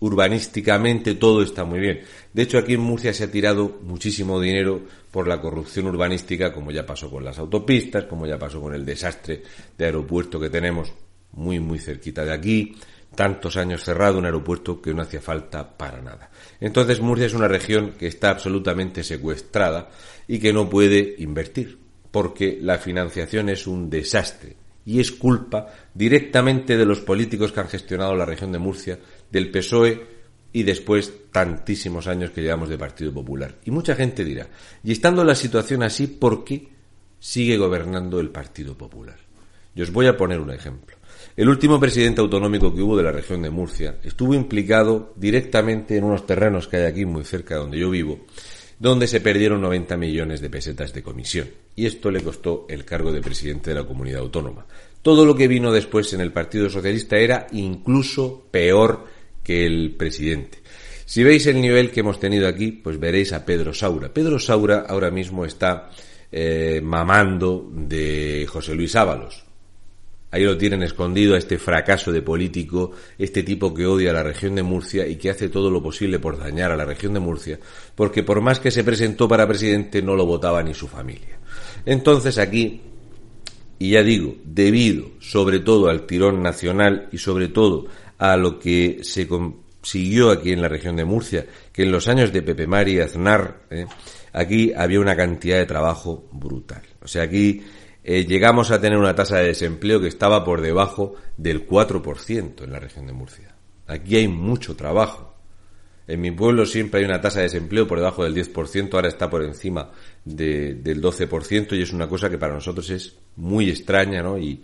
urbanísticamente 0.00 1.14
todo 1.14 1.42
está 1.42 1.64
muy 1.64 1.78
bien. 1.78 2.00
De 2.32 2.42
hecho, 2.42 2.58
aquí 2.58 2.74
en 2.74 2.80
Murcia 2.80 3.12
se 3.12 3.24
ha 3.24 3.30
tirado 3.30 3.80
muchísimo 3.82 4.40
dinero 4.40 4.82
por 5.10 5.28
la 5.28 5.40
corrupción 5.40 5.86
urbanística, 5.86 6.52
como 6.52 6.70
ya 6.70 6.86
pasó 6.86 7.10
con 7.10 7.24
las 7.24 7.38
autopistas, 7.38 8.04
como 8.04 8.26
ya 8.26 8.38
pasó 8.38 8.60
con 8.60 8.74
el 8.74 8.84
desastre 8.84 9.42
de 9.76 9.84
aeropuerto 9.84 10.40
que 10.40 10.48
tenemos 10.48 10.92
muy, 11.32 11.60
muy 11.60 11.78
cerquita 11.78 12.24
de 12.24 12.32
aquí. 12.32 12.76
Tantos 13.14 13.56
años 13.56 13.82
cerrado 13.82 14.18
un 14.18 14.24
aeropuerto 14.24 14.80
que 14.80 14.94
no 14.94 15.02
hacía 15.02 15.20
falta 15.20 15.76
para 15.76 16.00
nada. 16.00 16.30
Entonces 16.60 17.00
Murcia 17.00 17.26
es 17.26 17.34
una 17.34 17.48
región 17.48 17.92
que 17.98 18.06
está 18.06 18.30
absolutamente 18.30 19.02
secuestrada 19.02 19.90
y 20.28 20.38
que 20.38 20.52
no 20.52 20.68
puede 20.68 21.16
invertir, 21.18 21.78
porque 22.10 22.58
la 22.60 22.78
financiación 22.78 23.48
es 23.48 23.66
un 23.66 23.90
desastre 23.90 24.56
y 24.84 25.00
es 25.00 25.12
culpa 25.12 25.66
directamente 25.94 26.76
de 26.76 26.86
los 26.86 27.00
políticos 27.00 27.52
que 27.52 27.60
han 27.60 27.68
gestionado 27.68 28.14
la 28.14 28.24
región 28.24 28.52
de 28.52 28.58
Murcia, 28.58 28.98
del 29.30 29.50
PSOE 29.50 30.20
y 30.52 30.62
después 30.62 31.12
tantísimos 31.30 32.06
años 32.06 32.30
que 32.30 32.42
llevamos 32.42 32.68
de 32.68 32.78
Partido 32.78 33.12
Popular. 33.12 33.56
Y 33.64 33.70
mucha 33.70 33.94
gente 33.94 34.24
dirá, 34.24 34.48
y 34.82 34.92
estando 34.92 35.22
la 35.24 35.34
situación 35.34 35.82
así, 35.82 36.06
¿por 36.06 36.44
qué 36.44 36.68
sigue 37.18 37.56
gobernando 37.56 38.18
el 38.20 38.30
Partido 38.30 38.76
Popular? 38.76 39.18
Yo 39.74 39.84
os 39.84 39.92
voy 39.92 40.06
a 40.06 40.16
poner 40.16 40.40
un 40.40 40.50
ejemplo. 40.50 40.96
El 41.40 41.48
último 41.48 41.80
presidente 41.80 42.20
autonómico 42.20 42.74
que 42.74 42.82
hubo 42.82 42.98
de 42.98 43.02
la 43.02 43.12
región 43.12 43.40
de 43.40 43.48
Murcia 43.48 43.96
estuvo 44.04 44.34
implicado 44.34 45.14
directamente 45.16 45.96
en 45.96 46.04
unos 46.04 46.26
terrenos 46.26 46.68
que 46.68 46.76
hay 46.76 46.82
aquí 46.84 47.06
muy 47.06 47.24
cerca 47.24 47.54
de 47.54 47.60
donde 47.62 47.78
yo 47.78 47.88
vivo, 47.88 48.26
donde 48.78 49.06
se 49.06 49.22
perdieron 49.22 49.62
90 49.62 49.96
millones 49.96 50.42
de 50.42 50.50
pesetas 50.50 50.92
de 50.92 51.02
comisión. 51.02 51.48
Y 51.74 51.86
esto 51.86 52.10
le 52.10 52.20
costó 52.20 52.66
el 52.68 52.84
cargo 52.84 53.10
de 53.10 53.22
presidente 53.22 53.70
de 53.70 53.76
la 53.76 53.86
comunidad 53.86 54.20
autónoma. 54.20 54.66
Todo 55.00 55.24
lo 55.24 55.34
que 55.34 55.48
vino 55.48 55.72
después 55.72 56.12
en 56.12 56.20
el 56.20 56.30
Partido 56.30 56.68
Socialista 56.68 57.16
era 57.16 57.46
incluso 57.52 58.46
peor 58.50 59.06
que 59.42 59.64
el 59.64 59.92
presidente. 59.92 60.58
Si 61.06 61.24
veis 61.24 61.46
el 61.46 61.58
nivel 61.58 61.90
que 61.90 62.00
hemos 62.00 62.20
tenido 62.20 62.48
aquí, 62.48 62.70
pues 62.70 63.00
veréis 63.00 63.32
a 63.32 63.46
Pedro 63.46 63.72
Saura. 63.72 64.12
Pedro 64.12 64.38
Saura 64.38 64.84
ahora 64.86 65.10
mismo 65.10 65.46
está 65.46 65.88
eh, 66.30 66.82
mamando 66.84 67.66
de 67.72 68.46
José 68.46 68.74
Luis 68.74 68.94
Ábalos, 68.94 69.46
Ahí 70.32 70.44
lo 70.44 70.56
tienen 70.56 70.82
escondido 70.82 71.34
a 71.34 71.38
este 71.38 71.58
fracaso 71.58 72.12
de 72.12 72.22
político, 72.22 72.92
este 73.18 73.42
tipo 73.42 73.74
que 73.74 73.86
odia 73.86 74.10
a 74.10 74.14
la 74.14 74.22
región 74.22 74.54
de 74.54 74.62
Murcia 74.62 75.06
y 75.06 75.16
que 75.16 75.30
hace 75.30 75.48
todo 75.48 75.70
lo 75.70 75.82
posible 75.82 76.20
por 76.20 76.38
dañar 76.38 76.70
a 76.70 76.76
la 76.76 76.84
región 76.84 77.14
de 77.14 77.20
Murcia, 77.20 77.58
porque 77.96 78.22
por 78.22 78.40
más 78.40 78.60
que 78.60 78.70
se 78.70 78.84
presentó 78.84 79.26
para 79.26 79.48
presidente 79.48 80.02
no 80.02 80.14
lo 80.14 80.26
votaba 80.26 80.62
ni 80.62 80.72
su 80.72 80.86
familia. 80.86 81.40
Entonces 81.84 82.38
aquí, 82.38 82.80
y 83.78 83.90
ya 83.90 84.02
digo, 84.02 84.36
debido 84.44 85.06
sobre 85.18 85.60
todo 85.60 85.88
al 85.88 86.06
tirón 86.06 86.42
nacional 86.42 87.08
y 87.10 87.18
sobre 87.18 87.48
todo 87.48 87.86
a 88.18 88.36
lo 88.36 88.60
que 88.60 89.00
se 89.02 89.26
consiguió 89.26 90.30
aquí 90.30 90.52
en 90.52 90.62
la 90.62 90.68
región 90.68 90.94
de 90.94 91.04
Murcia, 91.04 91.46
que 91.72 91.82
en 91.82 91.90
los 91.90 92.06
años 92.06 92.32
de 92.32 92.42
Pepe 92.42 92.68
Mari 92.68 93.00
Aznar, 93.00 93.62
¿eh? 93.70 93.86
aquí 94.32 94.72
había 94.76 95.00
una 95.00 95.16
cantidad 95.16 95.58
de 95.58 95.66
trabajo 95.66 96.28
brutal. 96.30 96.82
O 97.02 97.08
sea, 97.08 97.22
aquí 97.24 97.62
eh, 98.02 98.24
llegamos 98.24 98.70
a 98.70 98.80
tener 98.80 98.98
una 98.98 99.14
tasa 99.14 99.38
de 99.38 99.48
desempleo 99.48 100.00
que 100.00 100.08
estaba 100.08 100.44
por 100.44 100.60
debajo 100.60 101.14
del 101.36 101.66
4% 101.66 102.64
en 102.64 102.72
la 102.72 102.80
región 102.80 103.06
de 103.06 103.12
Murcia. 103.12 103.54
Aquí 103.86 104.16
hay 104.16 104.28
mucho 104.28 104.76
trabajo. 104.76 105.34
En 106.06 106.20
mi 106.20 106.32
pueblo 106.32 106.66
siempre 106.66 107.00
hay 107.00 107.06
una 107.06 107.20
tasa 107.20 107.38
de 107.38 107.44
desempleo 107.44 107.86
por 107.86 107.98
debajo 107.98 108.24
del 108.24 108.34
10%, 108.34 108.94
ahora 108.94 109.08
está 109.08 109.30
por 109.30 109.44
encima 109.44 109.92
del 110.24 111.00
12% 111.00 111.76
y 111.76 111.82
es 111.82 111.92
una 111.92 112.08
cosa 112.08 112.28
que 112.28 112.38
para 112.38 112.54
nosotros 112.54 112.90
es 112.90 113.14
muy 113.36 113.70
extraña, 113.70 114.22
¿no? 114.22 114.36
Y, 114.36 114.60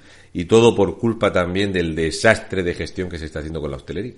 todo 0.48 0.74
por 0.74 0.98
culpa 0.98 1.32
también 1.32 1.72
del 1.72 1.94
desastre 1.94 2.62
de 2.62 2.74
gestión 2.74 3.08
que 3.08 3.18
se 3.18 3.26
está 3.26 3.38
haciendo 3.38 3.60
con 3.60 3.70
la 3.70 3.76
hostelería. 3.76 4.14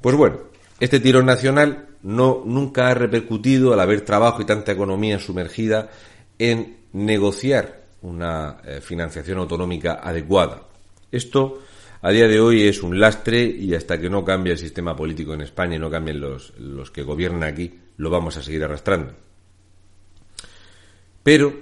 Pues 0.00 0.16
bueno, 0.16 0.40
este 0.80 0.98
tirón 0.98 1.26
nacional 1.26 1.90
no, 2.02 2.42
nunca 2.44 2.88
ha 2.88 2.94
repercutido 2.94 3.72
al 3.72 3.80
haber 3.80 4.00
trabajo 4.00 4.42
y 4.42 4.44
tanta 4.44 4.72
economía 4.72 5.18
sumergida 5.20 5.90
en 6.38 6.78
negociar 6.92 7.77
una 8.02 8.58
eh, 8.64 8.80
financiación 8.80 9.38
autonómica 9.38 10.00
adecuada. 10.02 10.62
Esto 11.10 11.62
a 12.00 12.10
día 12.10 12.28
de 12.28 12.38
hoy 12.38 12.62
es 12.62 12.82
un 12.82 13.00
lastre 13.00 13.42
y 13.42 13.74
hasta 13.74 13.98
que 13.98 14.08
no 14.08 14.24
cambie 14.24 14.52
el 14.52 14.58
sistema 14.58 14.94
político 14.94 15.34
en 15.34 15.40
España 15.40 15.76
y 15.76 15.78
no 15.78 15.90
cambien 15.90 16.20
los, 16.20 16.56
los 16.58 16.90
que 16.90 17.02
gobiernan 17.02 17.42
aquí, 17.42 17.78
lo 17.96 18.10
vamos 18.10 18.36
a 18.36 18.42
seguir 18.42 18.62
arrastrando. 18.62 19.12
Pero, 21.22 21.52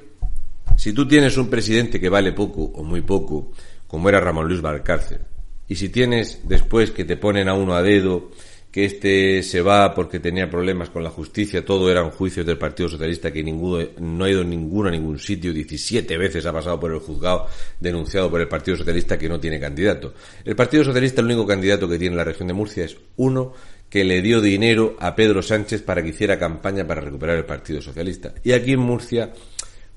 si 0.76 0.92
tú 0.92 1.08
tienes 1.08 1.36
un 1.38 1.48
presidente 1.48 1.98
que 1.98 2.08
vale 2.08 2.32
poco 2.32 2.62
o 2.62 2.84
muy 2.84 3.00
poco, 3.00 3.52
como 3.86 4.08
era 4.08 4.20
Ramón 4.20 4.46
Luis 4.46 4.60
Valcárcel, 4.60 5.20
y 5.68 5.74
si 5.74 5.88
tienes 5.88 6.40
después 6.44 6.90
que 6.90 7.04
te 7.04 7.16
ponen 7.16 7.48
a 7.48 7.54
uno 7.54 7.74
a 7.74 7.82
dedo 7.82 8.30
que 8.76 8.84
este 8.84 9.42
se 9.42 9.62
va 9.62 9.94
porque 9.94 10.20
tenía 10.20 10.50
problemas 10.50 10.90
con 10.90 11.02
la 11.02 11.08
justicia, 11.08 11.64
todo 11.64 11.90
eran 11.90 12.10
juicios 12.10 12.44
del 12.44 12.58
Partido 12.58 12.90
Socialista 12.90 13.32
que 13.32 13.42
ninguno, 13.42 13.82
no 14.00 14.26
ha 14.26 14.30
ido 14.30 14.44
ninguno 14.44 14.90
a 14.90 14.92
ningún 14.92 15.18
sitio, 15.18 15.50
17 15.54 16.18
veces 16.18 16.44
ha 16.44 16.52
pasado 16.52 16.78
por 16.78 16.92
el 16.92 16.98
juzgado 16.98 17.46
denunciado 17.80 18.30
por 18.30 18.38
el 18.38 18.48
Partido 18.48 18.76
Socialista 18.76 19.16
que 19.16 19.30
no 19.30 19.40
tiene 19.40 19.58
candidato. 19.58 20.12
El 20.44 20.54
Partido 20.54 20.84
Socialista 20.84 21.22
el 21.22 21.28
único 21.28 21.46
candidato 21.46 21.88
que 21.88 21.98
tiene 21.98 22.12
en 22.12 22.18
la 22.18 22.24
región 22.24 22.48
de 22.48 22.52
Murcia 22.52 22.84
es 22.84 22.98
uno 23.16 23.54
que 23.88 24.04
le 24.04 24.20
dio 24.20 24.42
dinero 24.42 24.94
a 25.00 25.16
Pedro 25.16 25.40
Sánchez 25.40 25.80
para 25.80 26.02
que 26.02 26.10
hiciera 26.10 26.38
campaña 26.38 26.86
para 26.86 27.00
recuperar 27.00 27.38
el 27.38 27.46
Partido 27.46 27.80
Socialista. 27.80 28.34
Y 28.44 28.52
aquí 28.52 28.72
en 28.72 28.80
Murcia, 28.80 29.32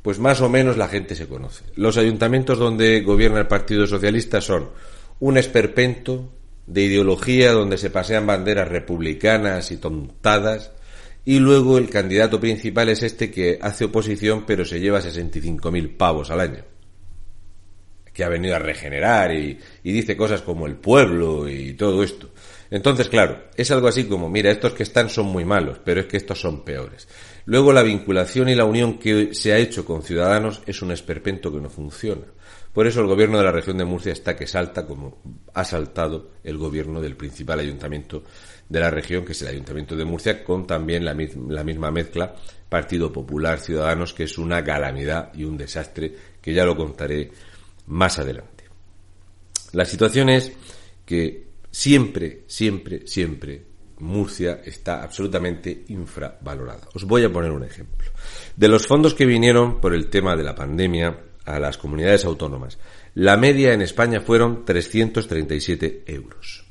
pues 0.01 0.19
más 0.19 0.39
o 0.39 0.47
menos 0.47 0.77
la 0.77 0.87
gente 0.87 1.15
se 1.15 1.27
conoce. 1.27 1.65
Los 1.75 1.97
ayuntamientos 1.97 2.57
donde 2.57 3.01
gobierna 3.01 3.41
el 3.41 3.47
Partido 3.47 3.85
Socialista 3.85 4.39
son 4.39 4.69
un 5.19 5.37
esperpento, 5.37 6.31
de 6.69 6.83
ideología 6.83 7.51
donde 7.51 7.77
se 7.77 7.89
pasean 7.89 8.27
banderas 8.27 8.67
republicanas 8.67 9.71
y 9.71 9.77
tontadas, 9.77 10.71
y 11.25 11.39
luego 11.39 11.77
el 11.77 11.89
candidato 11.89 12.39
principal 12.39 12.89
es 12.89 13.03
este 13.03 13.31
que 13.31 13.59
hace 13.61 13.85
oposición 13.85 14.45
pero 14.45 14.63
se 14.65 14.79
lleva 14.79 15.01
65.000 15.01 15.97
pavos 15.97 16.29
al 16.29 16.39
año, 16.39 16.63
que 18.13 18.23
ha 18.23 18.29
venido 18.29 18.55
a 18.55 18.59
regenerar 18.59 19.33
y, 19.33 19.57
dice 19.83 20.15
cosas 20.15 20.41
como 20.43 20.67
el 20.67 20.75
pueblo 20.75 21.49
y 21.49 21.73
todo 21.73 22.03
esto. 22.03 22.29
Entonces, 22.71 23.09
claro, 23.09 23.45
es 23.55 23.71
algo 23.71 23.87
así 23.87 24.03
como, 24.03 24.29
mira, 24.29 24.51
estos 24.51 24.73
que 24.73 24.83
están 24.83 25.09
son 25.09 25.25
muy 25.25 25.43
malos, 25.43 25.79
pero 25.83 26.01
es 26.01 26.05
que 26.05 26.17
estos 26.17 26.39
son 26.39 26.63
peores. 26.63 27.07
Luego 27.45 27.73
la 27.73 27.81
vinculación 27.81 28.47
y 28.47 28.53
la 28.53 28.65
unión 28.65 28.99
que 28.99 29.33
se 29.33 29.53
ha 29.53 29.57
hecho 29.57 29.83
con 29.85 30.03
Ciudadanos 30.03 30.61
es 30.67 30.83
un 30.83 30.91
esperpento 30.91 31.51
que 31.51 31.59
no 31.59 31.69
funciona. 31.71 32.27
Por 32.79 32.87
eso 32.87 33.01
el 33.01 33.07
gobierno 33.07 33.37
de 33.37 33.43
la 33.43 33.51
región 33.51 33.77
de 33.77 33.83
Murcia 33.83 34.13
está 34.13 34.37
que 34.37 34.47
salta 34.47 34.87
como 34.87 35.17
ha 35.53 35.65
saltado 35.65 36.31
el 36.45 36.57
gobierno 36.57 37.01
del 37.01 37.17
principal 37.17 37.59
ayuntamiento 37.59 38.23
de 38.69 38.79
la 38.79 38.89
región, 38.89 39.25
que 39.25 39.33
es 39.33 39.41
el 39.41 39.49
ayuntamiento 39.49 39.97
de 39.97 40.05
Murcia, 40.05 40.45
con 40.45 40.65
también 40.65 41.03
la, 41.03 41.13
misma 41.13 41.91
mezcla 41.91 42.33
Partido 42.69 43.11
Popular 43.11 43.59
Ciudadanos, 43.59 44.13
que 44.13 44.23
es 44.23 44.37
una 44.37 44.63
calamidad 44.63 45.33
y 45.33 45.43
un 45.43 45.57
desastre 45.57 46.15
que 46.41 46.53
ya 46.53 46.63
lo 46.63 46.77
contaré 46.77 47.29
más 47.87 48.17
adelante. 48.17 48.63
La 49.73 49.83
situación 49.83 50.29
es 50.29 50.53
que 51.05 51.47
siempre, 51.69 52.43
siempre, 52.47 53.05
siempre 53.05 53.61
Murcia 53.97 54.61
está 54.63 55.03
absolutamente 55.03 55.83
infravalorada. 55.89 56.87
Os 56.93 57.03
voy 57.03 57.25
a 57.25 57.29
poner 57.29 57.51
un 57.51 57.65
ejemplo. 57.65 58.09
De 58.55 58.69
los 58.69 58.87
fondos 58.87 59.13
que 59.13 59.25
vinieron 59.25 59.81
por 59.81 59.93
el 59.93 60.09
tema 60.09 60.37
de 60.37 60.43
la 60.43 60.55
pandemia, 60.55 61.25
a 61.55 61.59
las 61.59 61.77
comunidades 61.77 62.25
autónomas. 62.25 62.77
La 63.15 63.37
media 63.37 63.73
en 63.73 63.81
España 63.81 64.21
fueron 64.21 64.65
337 64.65 66.03
euros. 66.05 66.63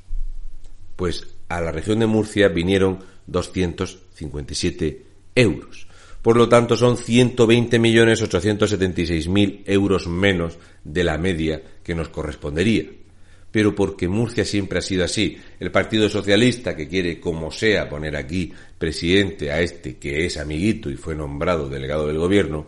Pues 0.97 1.27
a 1.49 1.61
la 1.61 1.73
región 1.73 1.99
de 1.99 2.07
Murcia 2.07 2.49
vinieron 2.49 3.01
257 3.27 5.05
euros. 5.35 5.89
Por 6.23 6.37
lo 6.37 6.49
tanto, 6.49 6.77
son 6.77 6.97
120.876.000 6.97 9.63
euros 9.67 10.07
menos 10.09 10.59
de 10.85 11.03
la 11.05 11.19
media 11.19 11.63
que 11.83 11.95
nos 11.95 12.09
correspondería. 12.09 12.85
Pero 13.51 13.75
porque 13.75 14.09
Murcia 14.09 14.45
siempre 14.45 14.81
ha 14.81 14.83
sido 14.83 15.05
así. 15.05 15.39
El 15.59 15.71
Partido 15.71 16.07
Socialista, 16.09 16.77
que 16.77 16.89
quiere 16.89 17.19
como 17.19 17.51
sea 17.51 17.89
poner 17.89 18.15
aquí 18.17 18.53
presidente 18.77 19.51
a 19.51 19.61
este 19.61 19.97
que 19.97 20.27
es 20.27 20.37
amiguito 20.37 20.91
y 20.91 20.97
fue 20.97 21.15
nombrado 21.15 21.67
delegado 21.69 22.09
del 22.09 22.19
gobierno, 22.19 22.67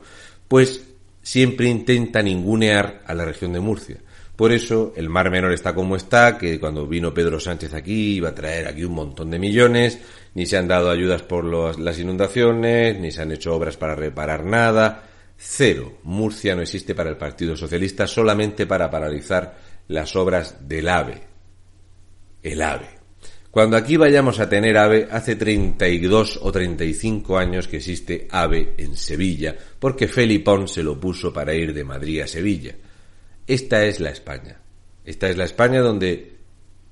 pues 0.48 0.89
siempre 1.22 1.68
intenta 1.68 2.22
ningunear 2.22 3.02
a 3.06 3.14
la 3.14 3.24
región 3.24 3.52
de 3.52 3.60
Murcia. 3.60 3.96
Por 4.36 4.52
eso 4.52 4.94
el 4.96 5.10
Mar 5.10 5.30
Menor 5.30 5.52
está 5.52 5.74
como 5.74 5.96
está, 5.96 6.38
que 6.38 6.58
cuando 6.58 6.86
vino 6.86 7.12
Pedro 7.12 7.38
Sánchez 7.38 7.74
aquí 7.74 8.14
iba 8.14 8.30
a 8.30 8.34
traer 8.34 8.68
aquí 8.68 8.84
un 8.84 8.94
montón 8.94 9.30
de 9.30 9.38
millones, 9.38 9.98
ni 10.34 10.46
se 10.46 10.56
han 10.56 10.66
dado 10.66 10.90
ayudas 10.90 11.22
por 11.22 11.44
las 11.78 11.98
inundaciones, 11.98 12.98
ni 12.98 13.10
se 13.10 13.20
han 13.20 13.32
hecho 13.32 13.54
obras 13.54 13.76
para 13.76 13.94
reparar 13.94 14.44
nada. 14.44 15.02
Cero. 15.36 15.98
Murcia 16.04 16.54
no 16.54 16.62
existe 16.62 16.94
para 16.94 17.10
el 17.10 17.16
Partido 17.16 17.54
Socialista, 17.54 18.06
solamente 18.06 18.66
para 18.66 18.90
paralizar 18.90 19.58
las 19.88 20.16
obras 20.16 20.66
del 20.66 20.88
AVE. 20.88 21.20
El 22.42 22.62
AVE. 22.62 22.99
Cuando 23.50 23.76
aquí 23.76 23.96
vayamos 23.96 24.38
a 24.38 24.48
tener 24.48 24.78
AVE, 24.78 25.08
hace 25.10 25.34
32 25.34 26.38
o 26.42 26.52
35 26.52 27.36
años 27.36 27.66
que 27.66 27.78
existe 27.78 28.28
AVE 28.30 28.74
en 28.78 28.96
Sevilla, 28.96 29.56
porque 29.78 30.06
Felipón 30.06 30.68
se 30.68 30.84
lo 30.84 31.00
puso 31.00 31.32
para 31.32 31.52
ir 31.52 31.74
de 31.74 31.82
Madrid 31.82 32.20
a 32.20 32.28
Sevilla. 32.28 32.76
Esta 33.46 33.84
es 33.84 33.98
la 33.98 34.10
España. 34.10 34.60
Esta 35.04 35.28
es 35.28 35.36
la 35.36 35.44
España 35.44 35.80
donde 35.80 36.36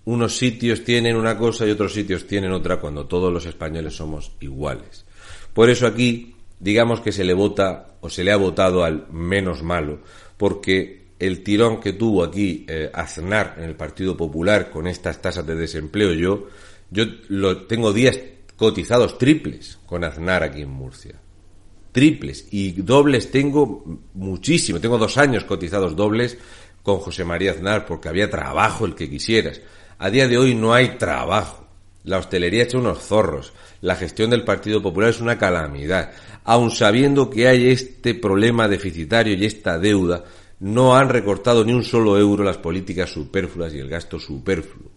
unos 0.07 0.37
sitios 0.37 0.83
tienen 0.83 1.15
una 1.15 1.39
cosa 1.39 1.65
y 1.65 1.71
otros 1.71 1.93
sitios 1.93 2.27
tienen 2.27 2.51
otra 2.51 2.81
cuando 2.81 3.07
todos 3.07 3.33
los 3.33 3.47
españoles 3.47 3.95
somos 3.95 4.33
iguales. 4.41 5.05
Por 5.53 5.71
eso 5.71 5.87
aquí, 5.87 6.35
digamos 6.59 7.01
que 7.01 7.13
se 7.13 7.25
le 7.25 7.35
vota 7.35 7.99
o 8.01 8.11
se 8.11 8.25
le 8.25 8.33
ha 8.33 8.37
votado 8.37 8.83
al 8.83 9.07
menos 9.13 9.63
malo, 9.63 10.01
porque 10.37 11.08
el 11.19 11.43
tirón 11.43 11.81
que 11.81 11.95
tuvo 11.95 12.23
aquí 12.23 12.65
eh, 12.69 12.91
Aznar 12.93 13.57
en 13.59 13.65
el 13.65 13.75
Partido 13.75 14.17
Popular 14.17 14.71
con 14.71 14.87
estas 14.87 15.21
tasas 15.21 15.47
de 15.47 15.57
desempleo, 15.57 16.13
yo, 16.13 16.49
yo 16.91 17.05
lo, 17.29 17.67
tengo 17.67 17.93
días 17.93 18.19
cotizados 18.57 19.19
triples 19.19 19.79
con 19.87 20.05
Aznar 20.05 20.43
aquí 20.43 20.63
en 20.63 20.71
Murcia. 20.71 21.15
Triples. 21.93 22.49
Y 22.51 22.73
dobles 22.83 23.31
tengo 23.31 23.85
muchísimo. 24.15 24.81
Tengo 24.81 24.99
dos 24.99 25.17
años 25.19 25.45
cotizados 25.45 25.97
dobles 25.97 26.39
con 26.83 26.99
José 26.99 27.25
María 27.25 27.53
Aznar 27.53 27.87
porque 27.87 28.09
había 28.09 28.31
trabajo 28.31 28.85
el 28.85 28.95
que 28.95 29.11
quisieras. 29.11 29.61
A 29.99 30.11
día 30.11 30.29
de 30.29 30.39
hoy 30.39 30.55
no 30.55 30.75
hay 30.75 30.99
trabajo. 30.99 31.67
La 32.05 32.19
hostelería 32.19 32.63
ha 32.63 32.65
hecho 32.67 32.79
unos 32.79 33.01
zorros. 33.01 33.53
La 33.81 33.97
gestión 33.97 34.31
del 34.31 34.45
Partido 34.45 34.83
Popular 34.83 35.11
es 35.11 35.21
una 35.21 35.39
calamidad. 35.39 36.13
Aun 36.45 36.71
sabiendo 36.71 37.29
que 37.31 37.49
hay 37.49 37.69
este 37.69 38.15
problema 38.15 38.69
deficitario 38.69 39.35
y 39.35 39.45
esta 39.45 39.79
deuda, 39.79 40.25
no 40.61 40.97
han 40.97 41.09
recortado 41.09 41.65
ni 41.65 41.73
un 41.73 41.85
solo 41.85 42.19
euro 42.19 42.45
las 42.45 42.59
políticas 42.59 43.11
superfluas 43.11 43.75
y 43.75 43.79
el 43.79 43.89
gasto 43.89 44.19
superfluo. 44.19 44.91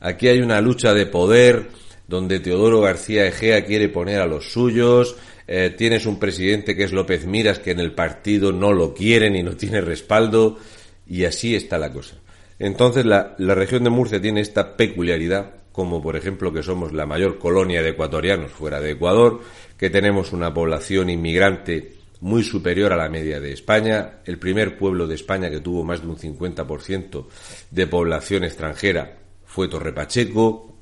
Aquí 0.00 0.28
hay 0.28 0.40
una 0.40 0.60
lucha 0.60 0.94
de 0.94 1.06
poder 1.06 1.68
donde 2.06 2.40
Teodoro 2.40 2.80
García 2.80 3.26
Egea 3.26 3.64
quiere 3.64 3.88
poner 3.88 4.20
a 4.20 4.26
los 4.26 4.52
suyos, 4.52 5.16
eh, 5.46 5.74
tienes 5.76 6.06
un 6.06 6.18
presidente 6.18 6.76
que 6.76 6.84
es 6.84 6.92
López 6.92 7.26
Miras 7.26 7.58
que 7.58 7.72
en 7.72 7.80
el 7.80 7.92
partido 7.92 8.52
no 8.52 8.72
lo 8.72 8.94
quieren 8.94 9.36
y 9.36 9.42
no 9.42 9.56
tiene 9.56 9.80
respaldo 9.80 10.58
y 11.06 11.24
así 11.24 11.54
está 11.54 11.78
la 11.78 11.92
cosa. 11.92 12.16
Entonces 12.58 13.04
la, 13.04 13.34
la 13.38 13.54
región 13.54 13.84
de 13.84 13.90
Murcia 13.90 14.20
tiene 14.20 14.40
esta 14.40 14.76
peculiaridad, 14.76 15.54
como 15.72 16.02
por 16.02 16.16
ejemplo 16.16 16.52
que 16.52 16.62
somos 16.62 16.92
la 16.92 17.06
mayor 17.06 17.38
colonia 17.38 17.82
de 17.82 17.90
ecuatorianos 17.90 18.52
fuera 18.52 18.80
de 18.80 18.92
Ecuador, 18.92 19.40
que 19.76 19.90
tenemos 19.90 20.32
una 20.32 20.52
población 20.52 21.10
inmigrante 21.10 21.97
muy 22.20 22.42
superior 22.42 22.92
a 22.92 22.96
la 22.96 23.08
media 23.08 23.40
de 23.40 23.52
España, 23.52 24.20
el 24.24 24.38
primer 24.38 24.76
pueblo 24.76 25.06
de 25.06 25.14
España 25.14 25.50
que 25.50 25.60
tuvo 25.60 25.84
más 25.84 26.02
de 26.02 26.08
un 26.08 26.16
50% 26.16 27.26
de 27.70 27.86
población 27.86 28.44
extranjera 28.44 29.18
fue 29.44 29.68
Torre 29.68 29.92
Pacheco, 29.92 30.76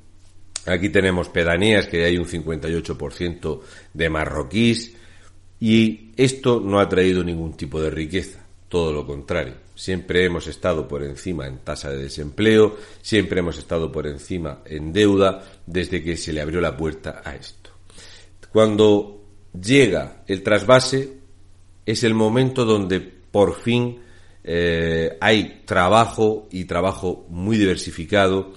aquí 0.66 0.88
tenemos 0.88 1.28
pedanías 1.28 1.87
que 1.87 2.05
hay 2.05 2.19
un 2.19 2.26
58% 2.26 3.61
de 3.93 4.11
marroquíes 4.11 4.93
y 5.61 6.12
esto 6.16 6.61
no 6.61 6.81
ha 6.81 6.88
traído 6.88 7.23
ningún 7.23 7.57
tipo 7.57 7.81
de 7.81 7.90
riqueza, 7.90 8.45
todo 8.69 8.93
lo 8.93 9.07
contrario. 9.07 9.55
Siempre 9.75 10.25
hemos 10.25 10.47
estado 10.47 10.88
por 10.88 11.02
encima 11.02 11.47
en 11.47 11.59
tasa 11.59 11.90
de 11.90 12.05
desempleo, 12.05 12.77
siempre 13.03 13.40
hemos 13.40 13.59
estado 13.59 13.92
por 13.92 14.07
encima 14.07 14.62
en 14.64 14.92
deuda 14.92 15.44
desde 15.66 16.03
que 16.03 16.16
se 16.16 16.33
le 16.33 16.40
abrió 16.40 16.61
la 16.61 16.77
puerta 16.77 17.20
a 17.25 17.37
esto. 17.37 17.70
Cuando 18.51 19.22
llega 19.53 20.22
el 20.27 20.42
trasvase, 20.42 21.15
es 21.87 22.03
el 22.05 22.14
momento 22.14 22.64
donde 22.64 23.01
por 23.01 23.55
fin 23.55 24.01
eh, 24.42 25.16
hay 25.20 25.62
trabajo 25.64 26.49
y 26.51 26.64
trabajo 26.64 27.27
muy 27.31 27.57
diversificado 27.57 28.53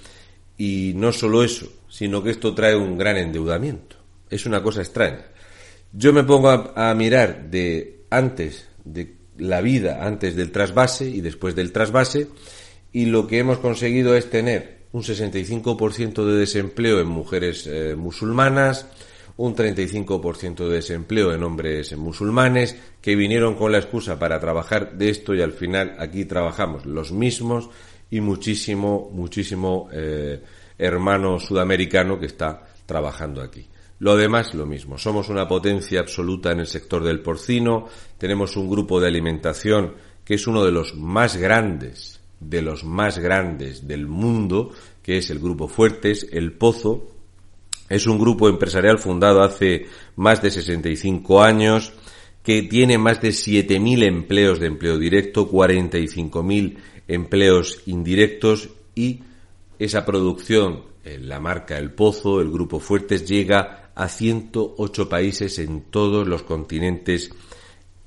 y 0.58 0.94
no 0.96 1.12
solo 1.12 1.44
eso, 1.44 1.72
sino 1.88 2.22
que 2.22 2.32
esto 2.32 2.54
trae 2.54 2.76
un 2.76 2.98
gran 2.98 3.18
endeudamiento. 3.18 3.96
Es 4.30 4.46
una 4.46 4.62
cosa 4.62 4.82
extraña. 4.82 5.26
Yo 5.92 6.14
me 6.14 6.24
pongo 6.24 6.50
a, 6.50 6.94
mirar 6.94 7.50
de 7.50 8.02
antes 8.12 8.68
de 8.84 9.16
la 9.38 9.62
vida, 9.62 10.06
antes 10.06 10.36
del 10.36 10.52
trasvase 10.52 11.10
y 11.10 11.22
después 11.22 11.56
del 11.56 11.72
trasvase, 11.72 12.28
y 12.92 13.06
lo 13.06 13.26
que 13.26 13.40
hemos 13.40 13.60
conseguido 13.60 14.16
es 14.16 14.30
tener 14.30 14.80
un 14.92 15.04
65% 15.04 16.26
de 16.26 16.38
desempleo 16.38 17.00
en 17.00 17.08
mujeres 17.08 17.66
eh, 17.68 17.96
musulmanas, 17.96 18.88
un 19.40 19.56
35% 19.56 20.68
de 20.68 20.76
desempleo 20.76 21.34
en 21.34 21.44
hombres 21.44 21.96
musulmanes 21.96 22.76
que 23.02 23.16
vinieron 23.16 23.56
con 23.56 23.72
la 23.72 23.78
excusa 23.78 24.20
para 24.20 24.38
trabajar 24.38 24.98
de 24.98 25.10
esto 25.10 25.34
y 25.34 25.42
al 25.42 25.54
final 25.54 25.96
aquí 25.98 26.26
trabajamos 26.26 26.86
los 26.86 27.14
mismos 27.14 27.70
y 28.12 28.20
muchísimo, 28.20 29.10
muchísimo 29.14 29.88
eh, 29.94 30.44
hermano 30.78 31.40
sudamericano 31.40 32.20
que 32.20 32.26
está 32.26 32.66
trabajando 32.86 33.42
aquí. 33.42 33.66
Lo 34.00 34.18
demás, 34.18 34.54
lo 34.54 34.66
mismo. 34.66 34.98
Somos 34.98 35.30
una 35.30 35.48
potencia 35.48 36.02
absoluta 36.02 36.52
en 36.52 36.60
el 36.60 36.68
sector 36.68 37.02
del 37.02 37.22
porcino. 37.22 37.88
Tenemos 38.18 38.58
un 38.58 38.70
grupo 38.70 39.00
de 39.00 39.08
alimentación 39.08 39.94
que 40.26 40.34
es 40.34 40.48
uno 40.48 40.66
de 40.66 40.74
los 40.74 40.96
más 40.96 41.38
grandes, 41.38 42.20
de 42.42 42.62
los 42.62 42.84
más 42.84 43.18
grandes 43.20 43.88
del 43.88 44.06
mundo, 44.06 44.72
que 45.02 45.18
es 45.18 45.30
el 45.30 45.40
Grupo 45.40 45.70
Fuertes, 45.70 46.28
el 46.30 46.52
Pozo, 46.52 47.19
es 47.90 48.08
un 48.08 48.20
grupo 48.20 48.48
empresarial 48.48 49.00
fundado 49.00 49.42
hace 49.42 49.88
más 50.16 50.42
de 50.42 50.52
65 50.52 51.42
años 51.42 51.94
que 52.44 52.64
tiene 52.64 52.98
más 52.98 53.22
de 53.22 53.30
7.000 53.30 54.04
empleos 54.08 54.60
de 54.60 54.68
empleo 54.68 54.98
directo, 54.98 55.52
45.000 55.52 56.78
empleos 57.08 57.82
indirectos 57.86 58.70
y 58.96 59.24
esa 59.78 60.06
producción, 60.06 60.84
la 61.04 61.40
marca 61.40 61.78
El 61.78 61.92
Pozo, 61.92 62.42
el 62.42 62.52
Grupo 62.52 62.80
Fuertes, 62.80 63.28
llega 63.28 63.92
a 63.96 64.08
108 64.08 65.10
países 65.10 65.60
en 65.60 65.82
todos 65.90 66.28
los 66.28 66.44
continentes 66.44 67.32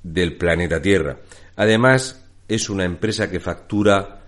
del 0.01 0.37
planeta 0.37 0.81
Tierra. 0.81 1.19
Además, 1.55 2.25
es 2.47 2.69
una 2.69 2.85
empresa 2.85 3.29
que 3.29 3.39
factura 3.39 4.23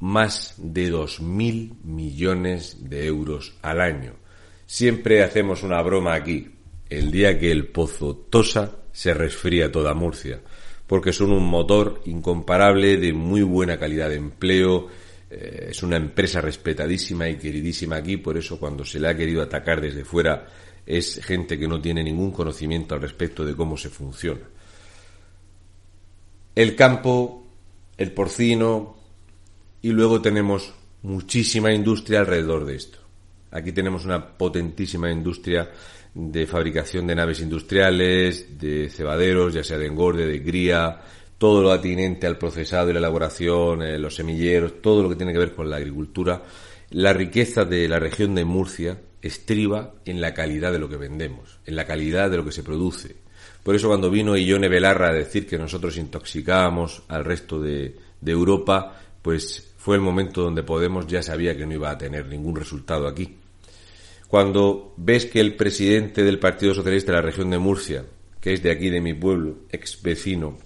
más 0.00 0.54
de 0.58 0.92
2.000 0.92 1.82
millones 1.84 2.88
de 2.88 3.06
euros 3.06 3.56
al 3.62 3.80
año. 3.80 4.14
Siempre 4.70 5.22
hacemos 5.22 5.62
una 5.62 5.80
broma 5.80 6.12
aquí. 6.12 6.46
El 6.90 7.10
día 7.10 7.38
que 7.38 7.50
el 7.50 7.68
pozo 7.68 8.14
tosa, 8.14 8.76
se 8.92 9.14
resfría 9.14 9.72
toda 9.72 9.94
Murcia, 9.94 10.42
porque 10.86 11.10
son 11.14 11.32
un 11.32 11.48
motor 11.48 12.02
incomparable 12.04 12.98
de 12.98 13.14
muy 13.14 13.40
buena 13.40 13.78
calidad 13.78 14.10
de 14.10 14.16
empleo. 14.16 14.88
Eh, 15.30 15.68
es 15.70 15.82
una 15.82 15.96
empresa 15.96 16.42
respetadísima 16.42 17.30
y 17.30 17.38
queridísima 17.38 17.96
aquí, 17.96 18.18
por 18.18 18.36
eso 18.36 18.60
cuando 18.60 18.84
se 18.84 19.00
le 19.00 19.08
ha 19.08 19.16
querido 19.16 19.40
atacar 19.40 19.80
desde 19.80 20.04
fuera 20.04 20.46
es 20.84 21.24
gente 21.24 21.58
que 21.58 21.66
no 21.66 21.80
tiene 21.80 22.04
ningún 22.04 22.30
conocimiento 22.30 22.94
al 22.94 23.00
respecto 23.00 23.46
de 23.46 23.56
cómo 23.56 23.78
se 23.78 23.88
funciona. 23.88 24.42
El 26.54 26.76
campo, 26.76 27.46
el 27.96 28.12
porcino 28.12 28.98
y 29.80 29.92
luego 29.92 30.20
tenemos 30.20 30.74
muchísima 31.02 31.72
industria 31.72 32.20
alrededor 32.20 32.66
de 32.66 32.76
esto. 32.76 33.07
Aquí 33.50 33.72
tenemos 33.72 34.04
una 34.04 34.36
potentísima 34.36 35.10
industria 35.10 35.70
de 36.14 36.46
fabricación 36.46 37.06
de 37.06 37.14
naves 37.14 37.40
industriales, 37.40 38.58
de 38.58 38.90
cebaderos, 38.90 39.54
ya 39.54 39.64
sea 39.64 39.78
de 39.78 39.86
engorde, 39.86 40.26
de 40.26 40.42
cría, 40.42 41.00
todo 41.38 41.62
lo 41.62 41.70
atinente 41.70 42.26
al 42.26 42.36
procesado 42.36 42.90
y 42.90 42.92
la 42.92 42.98
elaboración, 42.98 43.82
eh, 43.82 43.98
los 43.98 44.16
semilleros, 44.16 44.82
todo 44.82 45.02
lo 45.02 45.08
que 45.08 45.16
tiene 45.16 45.32
que 45.32 45.38
ver 45.38 45.54
con 45.54 45.70
la 45.70 45.76
agricultura. 45.76 46.42
La 46.90 47.12
riqueza 47.12 47.64
de 47.64 47.88
la 47.88 47.98
región 47.98 48.34
de 48.34 48.44
Murcia 48.44 48.98
estriba 49.22 49.94
en 50.04 50.20
la 50.20 50.34
calidad 50.34 50.72
de 50.72 50.78
lo 50.78 50.88
que 50.88 50.96
vendemos, 50.96 51.60
en 51.64 51.76
la 51.76 51.86
calidad 51.86 52.30
de 52.30 52.38
lo 52.38 52.44
que 52.44 52.52
se 52.52 52.62
produce. 52.62 53.16
Por 53.62 53.74
eso 53.74 53.88
cuando 53.88 54.10
vino 54.10 54.36
Ione 54.36 54.68
Belarra 54.68 55.10
a 55.10 55.14
decir 55.14 55.46
que 55.46 55.58
nosotros 55.58 55.96
intoxicábamos 55.96 57.02
al 57.08 57.24
resto 57.24 57.60
de, 57.60 57.96
de 58.20 58.32
Europa, 58.32 59.00
pues 59.22 59.67
fue 59.78 59.96
el 59.96 60.02
momento 60.02 60.42
donde 60.42 60.62
Podemos 60.62 61.06
ya 61.06 61.22
sabía 61.22 61.56
que 61.56 61.64
no 61.64 61.72
iba 61.72 61.90
a 61.90 61.96
tener 61.96 62.26
ningún 62.26 62.56
resultado 62.56 63.06
aquí. 63.06 63.36
Cuando 64.26 64.92
ves 64.98 65.24
que 65.24 65.40
el 65.40 65.54
presidente 65.54 66.22
del 66.22 66.38
Partido 66.38 66.74
Socialista 66.74 67.12
de 67.12 67.18
la 67.18 67.22
región 67.22 67.48
de 67.48 67.58
Murcia, 67.58 68.04
que 68.40 68.52
es 68.52 68.62
de 68.62 68.70
aquí 68.70 68.90
de 68.90 69.00
mi 69.00 69.14
pueblo, 69.14 69.60
ex 69.70 70.02
vecino, 70.02 70.58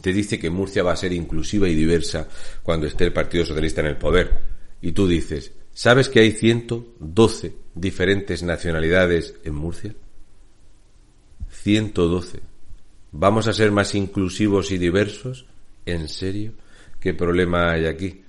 te 0.00 0.12
dice 0.12 0.38
que 0.38 0.50
Murcia 0.50 0.82
va 0.82 0.92
a 0.92 0.96
ser 0.96 1.12
inclusiva 1.12 1.68
y 1.68 1.74
diversa 1.74 2.28
cuando 2.62 2.86
esté 2.86 3.04
el 3.04 3.12
Partido 3.12 3.44
Socialista 3.44 3.82
en 3.82 3.88
el 3.88 3.98
poder, 3.98 4.40
y 4.80 4.92
tú 4.92 5.06
dices, 5.06 5.52
¿sabes 5.74 6.08
que 6.08 6.20
hay 6.20 6.30
112 6.30 7.54
diferentes 7.74 8.42
nacionalidades 8.42 9.34
en 9.44 9.54
Murcia? 9.54 9.94
112. 11.50 12.40
¿Vamos 13.12 13.46
a 13.48 13.52
ser 13.52 13.70
más 13.72 13.94
inclusivos 13.94 14.70
y 14.70 14.78
diversos? 14.78 15.44
¿En 15.84 16.08
serio? 16.08 16.52
¿Qué 17.02 17.14
problema 17.14 17.72
hay 17.72 17.86
aquí? 17.86 18.22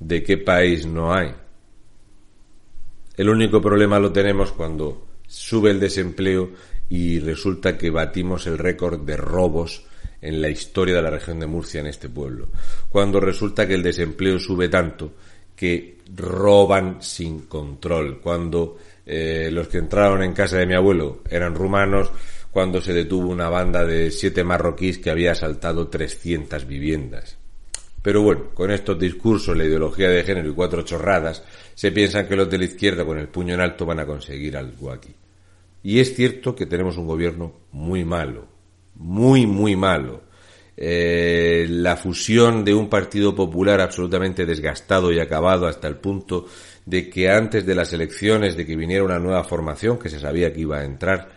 ¿De 0.00 0.20
qué 0.24 0.38
país 0.38 0.84
no 0.84 1.14
hay? 1.14 1.32
El 3.16 3.28
único 3.28 3.62
problema 3.62 4.00
lo 4.00 4.10
tenemos 4.10 4.50
cuando 4.50 5.06
sube 5.28 5.70
el 5.70 5.78
desempleo 5.78 6.50
y 6.90 7.20
resulta 7.20 7.78
que 7.78 7.90
batimos 7.90 8.48
el 8.48 8.58
récord 8.58 9.02
de 9.02 9.16
robos 9.16 9.84
en 10.20 10.42
la 10.42 10.48
historia 10.48 10.96
de 10.96 11.02
la 11.02 11.10
región 11.10 11.38
de 11.38 11.46
Murcia 11.46 11.80
en 11.80 11.86
este 11.86 12.08
pueblo. 12.08 12.48
Cuando 12.88 13.20
resulta 13.20 13.68
que 13.68 13.74
el 13.74 13.84
desempleo 13.84 14.40
sube 14.40 14.68
tanto 14.68 15.12
que 15.54 15.98
roban 16.16 17.00
sin 17.00 17.42
control. 17.42 18.20
Cuando 18.20 18.76
eh, 19.06 19.50
los 19.52 19.68
que 19.68 19.78
entraron 19.78 20.24
en 20.24 20.32
casa 20.32 20.58
de 20.58 20.66
mi 20.66 20.74
abuelo 20.74 21.22
eran 21.30 21.54
rumanos, 21.54 22.10
cuando 22.50 22.80
se 22.80 22.92
detuvo 22.92 23.28
una 23.28 23.48
banda 23.48 23.84
de 23.84 24.10
siete 24.10 24.42
marroquíes 24.42 24.98
que 24.98 25.10
había 25.10 25.30
asaltado 25.30 25.86
300 25.86 26.66
viviendas. 26.66 27.38
Pero 28.08 28.22
bueno, 28.22 28.44
con 28.54 28.70
estos 28.70 28.98
discursos, 28.98 29.54
la 29.54 29.66
ideología 29.66 30.08
de 30.08 30.24
género 30.24 30.48
y 30.48 30.54
cuatro 30.54 30.80
chorradas, 30.80 31.44
se 31.74 31.92
piensan 31.92 32.26
que 32.26 32.36
los 32.36 32.48
de 32.48 32.56
la 32.56 32.64
izquierda 32.64 33.04
con 33.04 33.18
el 33.18 33.28
puño 33.28 33.52
en 33.52 33.60
alto 33.60 33.84
van 33.84 34.00
a 34.00 34.06
conseguir 34.06 34.56
algo 34.56 34.90
aquí. 34.90 35.14
Y 35.82 36.00
es 36.00 36.14
cierto 36.14 36.54
que 36.54 36.64
tenemos 36.64 36.96
un 36.96 37.06
gobierno 37.06 37.52
muy 37.72 38.06
malo, 38.06 38.46
muy, 38.94 39.46
muy 39.46 39.76
malo. 39.76 40.22
Eh, 40.74 41.66
la 41.68 41.96
fusión 41.96 42.64
de 42.64 42.72
un 42.72 42.88
partido 42.88 43.34
popular 43.34 43.78
absolutamente 43.82 44.46
desgastado 44.46 45.12
y 45.12 45.20
acabado 45.20 45.66
hasta 45.66 45.86
el 45.86 45.96
punto 45.96 46.46
de 46.86 47.10
que 47.10 47.28
antes 47.28 47.66
de 47.66 47.74
las 47.74 47.92
elecciones, 47.92 48.56
de 48.56 48.64
que 48.64 48.74
viniera 48.74 49.04
una 49.04 49.18
nueva 49.18 49.44
formación 49.44 49.98
que 49.98 50.08
se 50.08 50.18
sabía 50.18 50.50
que 50.50 50.60
iba 50.60 50.78
a 50.78 50.84
entrar, 50.86 51.28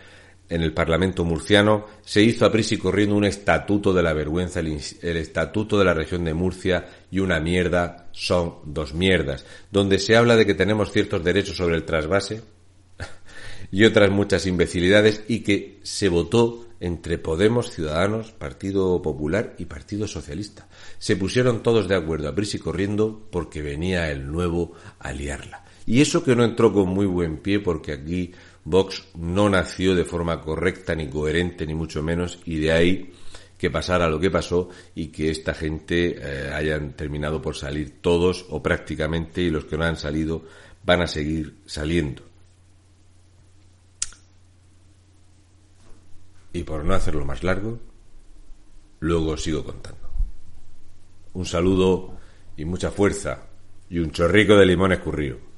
en 0.52 0.60
el 0.60 0.74
Parlamento 0.74 1.24
murciano 1.24 1.86
se 2.04 2.22
hizo 2.22 2.44
a 2.44 2.52
prisa 2.52 2.74
y 2.74 2.78
corriendo 2.78 3.16
un 3.16 3.24
estatuto 3.24 3.94
de 3.94 4.02
la 4.02 4.12
vergüenza, 4.12 4.60
el, 4.60 5.16
estatuto 5.16 5.78
de 5.78 5.84
la 5.86 5.94
región 5.94 6.24
de 6.24 6.34
Murcia 6.34 6.86
y 7.10 7.20
una 7.20 7.40
mierda 7.40 8.08
son 8.12 8.56
dos 8.66 8.92
mierdas, 8.92 9.46
donde 9.70 9.98
se 9.98 10.14
habla 10.14 10.36
de 10.36 10.44
que 10.44 10.52
tenemos 10.52 10.92
ciertos 10.92 11.24
derechos 11.24 11.56
sobre 11.56 11.76
el 11.76 11.84
trasvase 11.84 12.42
y 13.72 13.84
otras 13.84 14.10
muchas 14.10 14.46
imbecilidades 14.46 15.24
y 15.26 15.40
que 15.40 15.80
se 15.84 16.10
votó 16.10 16.66
entre 16.80 17.16
Podemos, 17.16 17.70
Ciudadanos, 17.70 18.32
Partido 18.32 19.00
Popular 19.00 19.54
y 19.56 19.64
Partido 19.64 20.06
Socialista. 20.06 20.68
Se 20.98 21.16
pusieron 21.16 21.62
todos 21.62 21.88
de 21.88 21.96
acuerdo 21.96 22.28
a 22.28 22.34
prisa 22.34 22.58
y 22.58 22.60
corriendo 22.60 23.26
porque 23.30 23.62
venía 23.62 24.10
el 24.10 24.30
nuevo 24.30 24.72
a 24.98 25.12
liarla. 25.12 25.64
Y 25.86 26.00
eso 26.00 26.22
que 26.22 26.36
no 26.36 26.44
entró 26.44 26.72
con 26.72 26.88
muy 26.88 27.06
buen 27.06 27.38
pie 27.38 27.58
porque 27.58 27.92
aquí 27.92 28.32
Vox 28.64 29.04
no 29.14 29.48
nació 29.48 29.94
de 29.94 30.04
forma 30.04 30.40
correcta 30.40 30.94
ni 30.94 31.08
coherente 31.08 31.66
ni 31.66 31.74
mucho 31.74 32.02
menos 32.02 32.38
y 32.44 32.58
de 32.58 32.72
ahí 32.72 33.12
que 33.58 33.70
pasara 33.70 34.08
lo 34.08 34.18
que 34.18 34.30
pasó 34.30 34.70
y 34.94 35.08
que 35.08 35.30
esta 35.30 35.54
gente 35.54 36.16
eh, 36.18 36.52
hayan 36.52 36.94
terminado 36.94 37.40
por 37.40 37.56
salir 37.56 38.00
todos 38.00 38.46
o 38.50 38.62
prácticamente 38.62 39.40
y 39.40 39.50
los 39.50 39.66
que 39.66 39.78
no 39.78 39.84
han 39.84 39.96
salido 39.96 40.44
van 40.84 41.02
a 41.02 41.06
seguir 41.06 41.58
saliendo. 41.64 42.22
Y 46.52 46.64
por 46.64 46.84
no 46.84 46.94
hacerlo 46.94 47.24
más 47.24 47.44
largo, 47.44 47.78
luego 49.00 49.36
sigo 49.36 49.64
contando. 49.64 50.10
Un 51.34 51.46
saludo 51.46 52.16
y 52.56 52.64
mucha 52.64 52.90
fuerza 52.90 53.46
y 53.88 54.00
un 54.00 54.10
chorrico 54.10 54.56
de 54.56 54.66
limón 54.66 54.92
escurrido. 54.92 55.51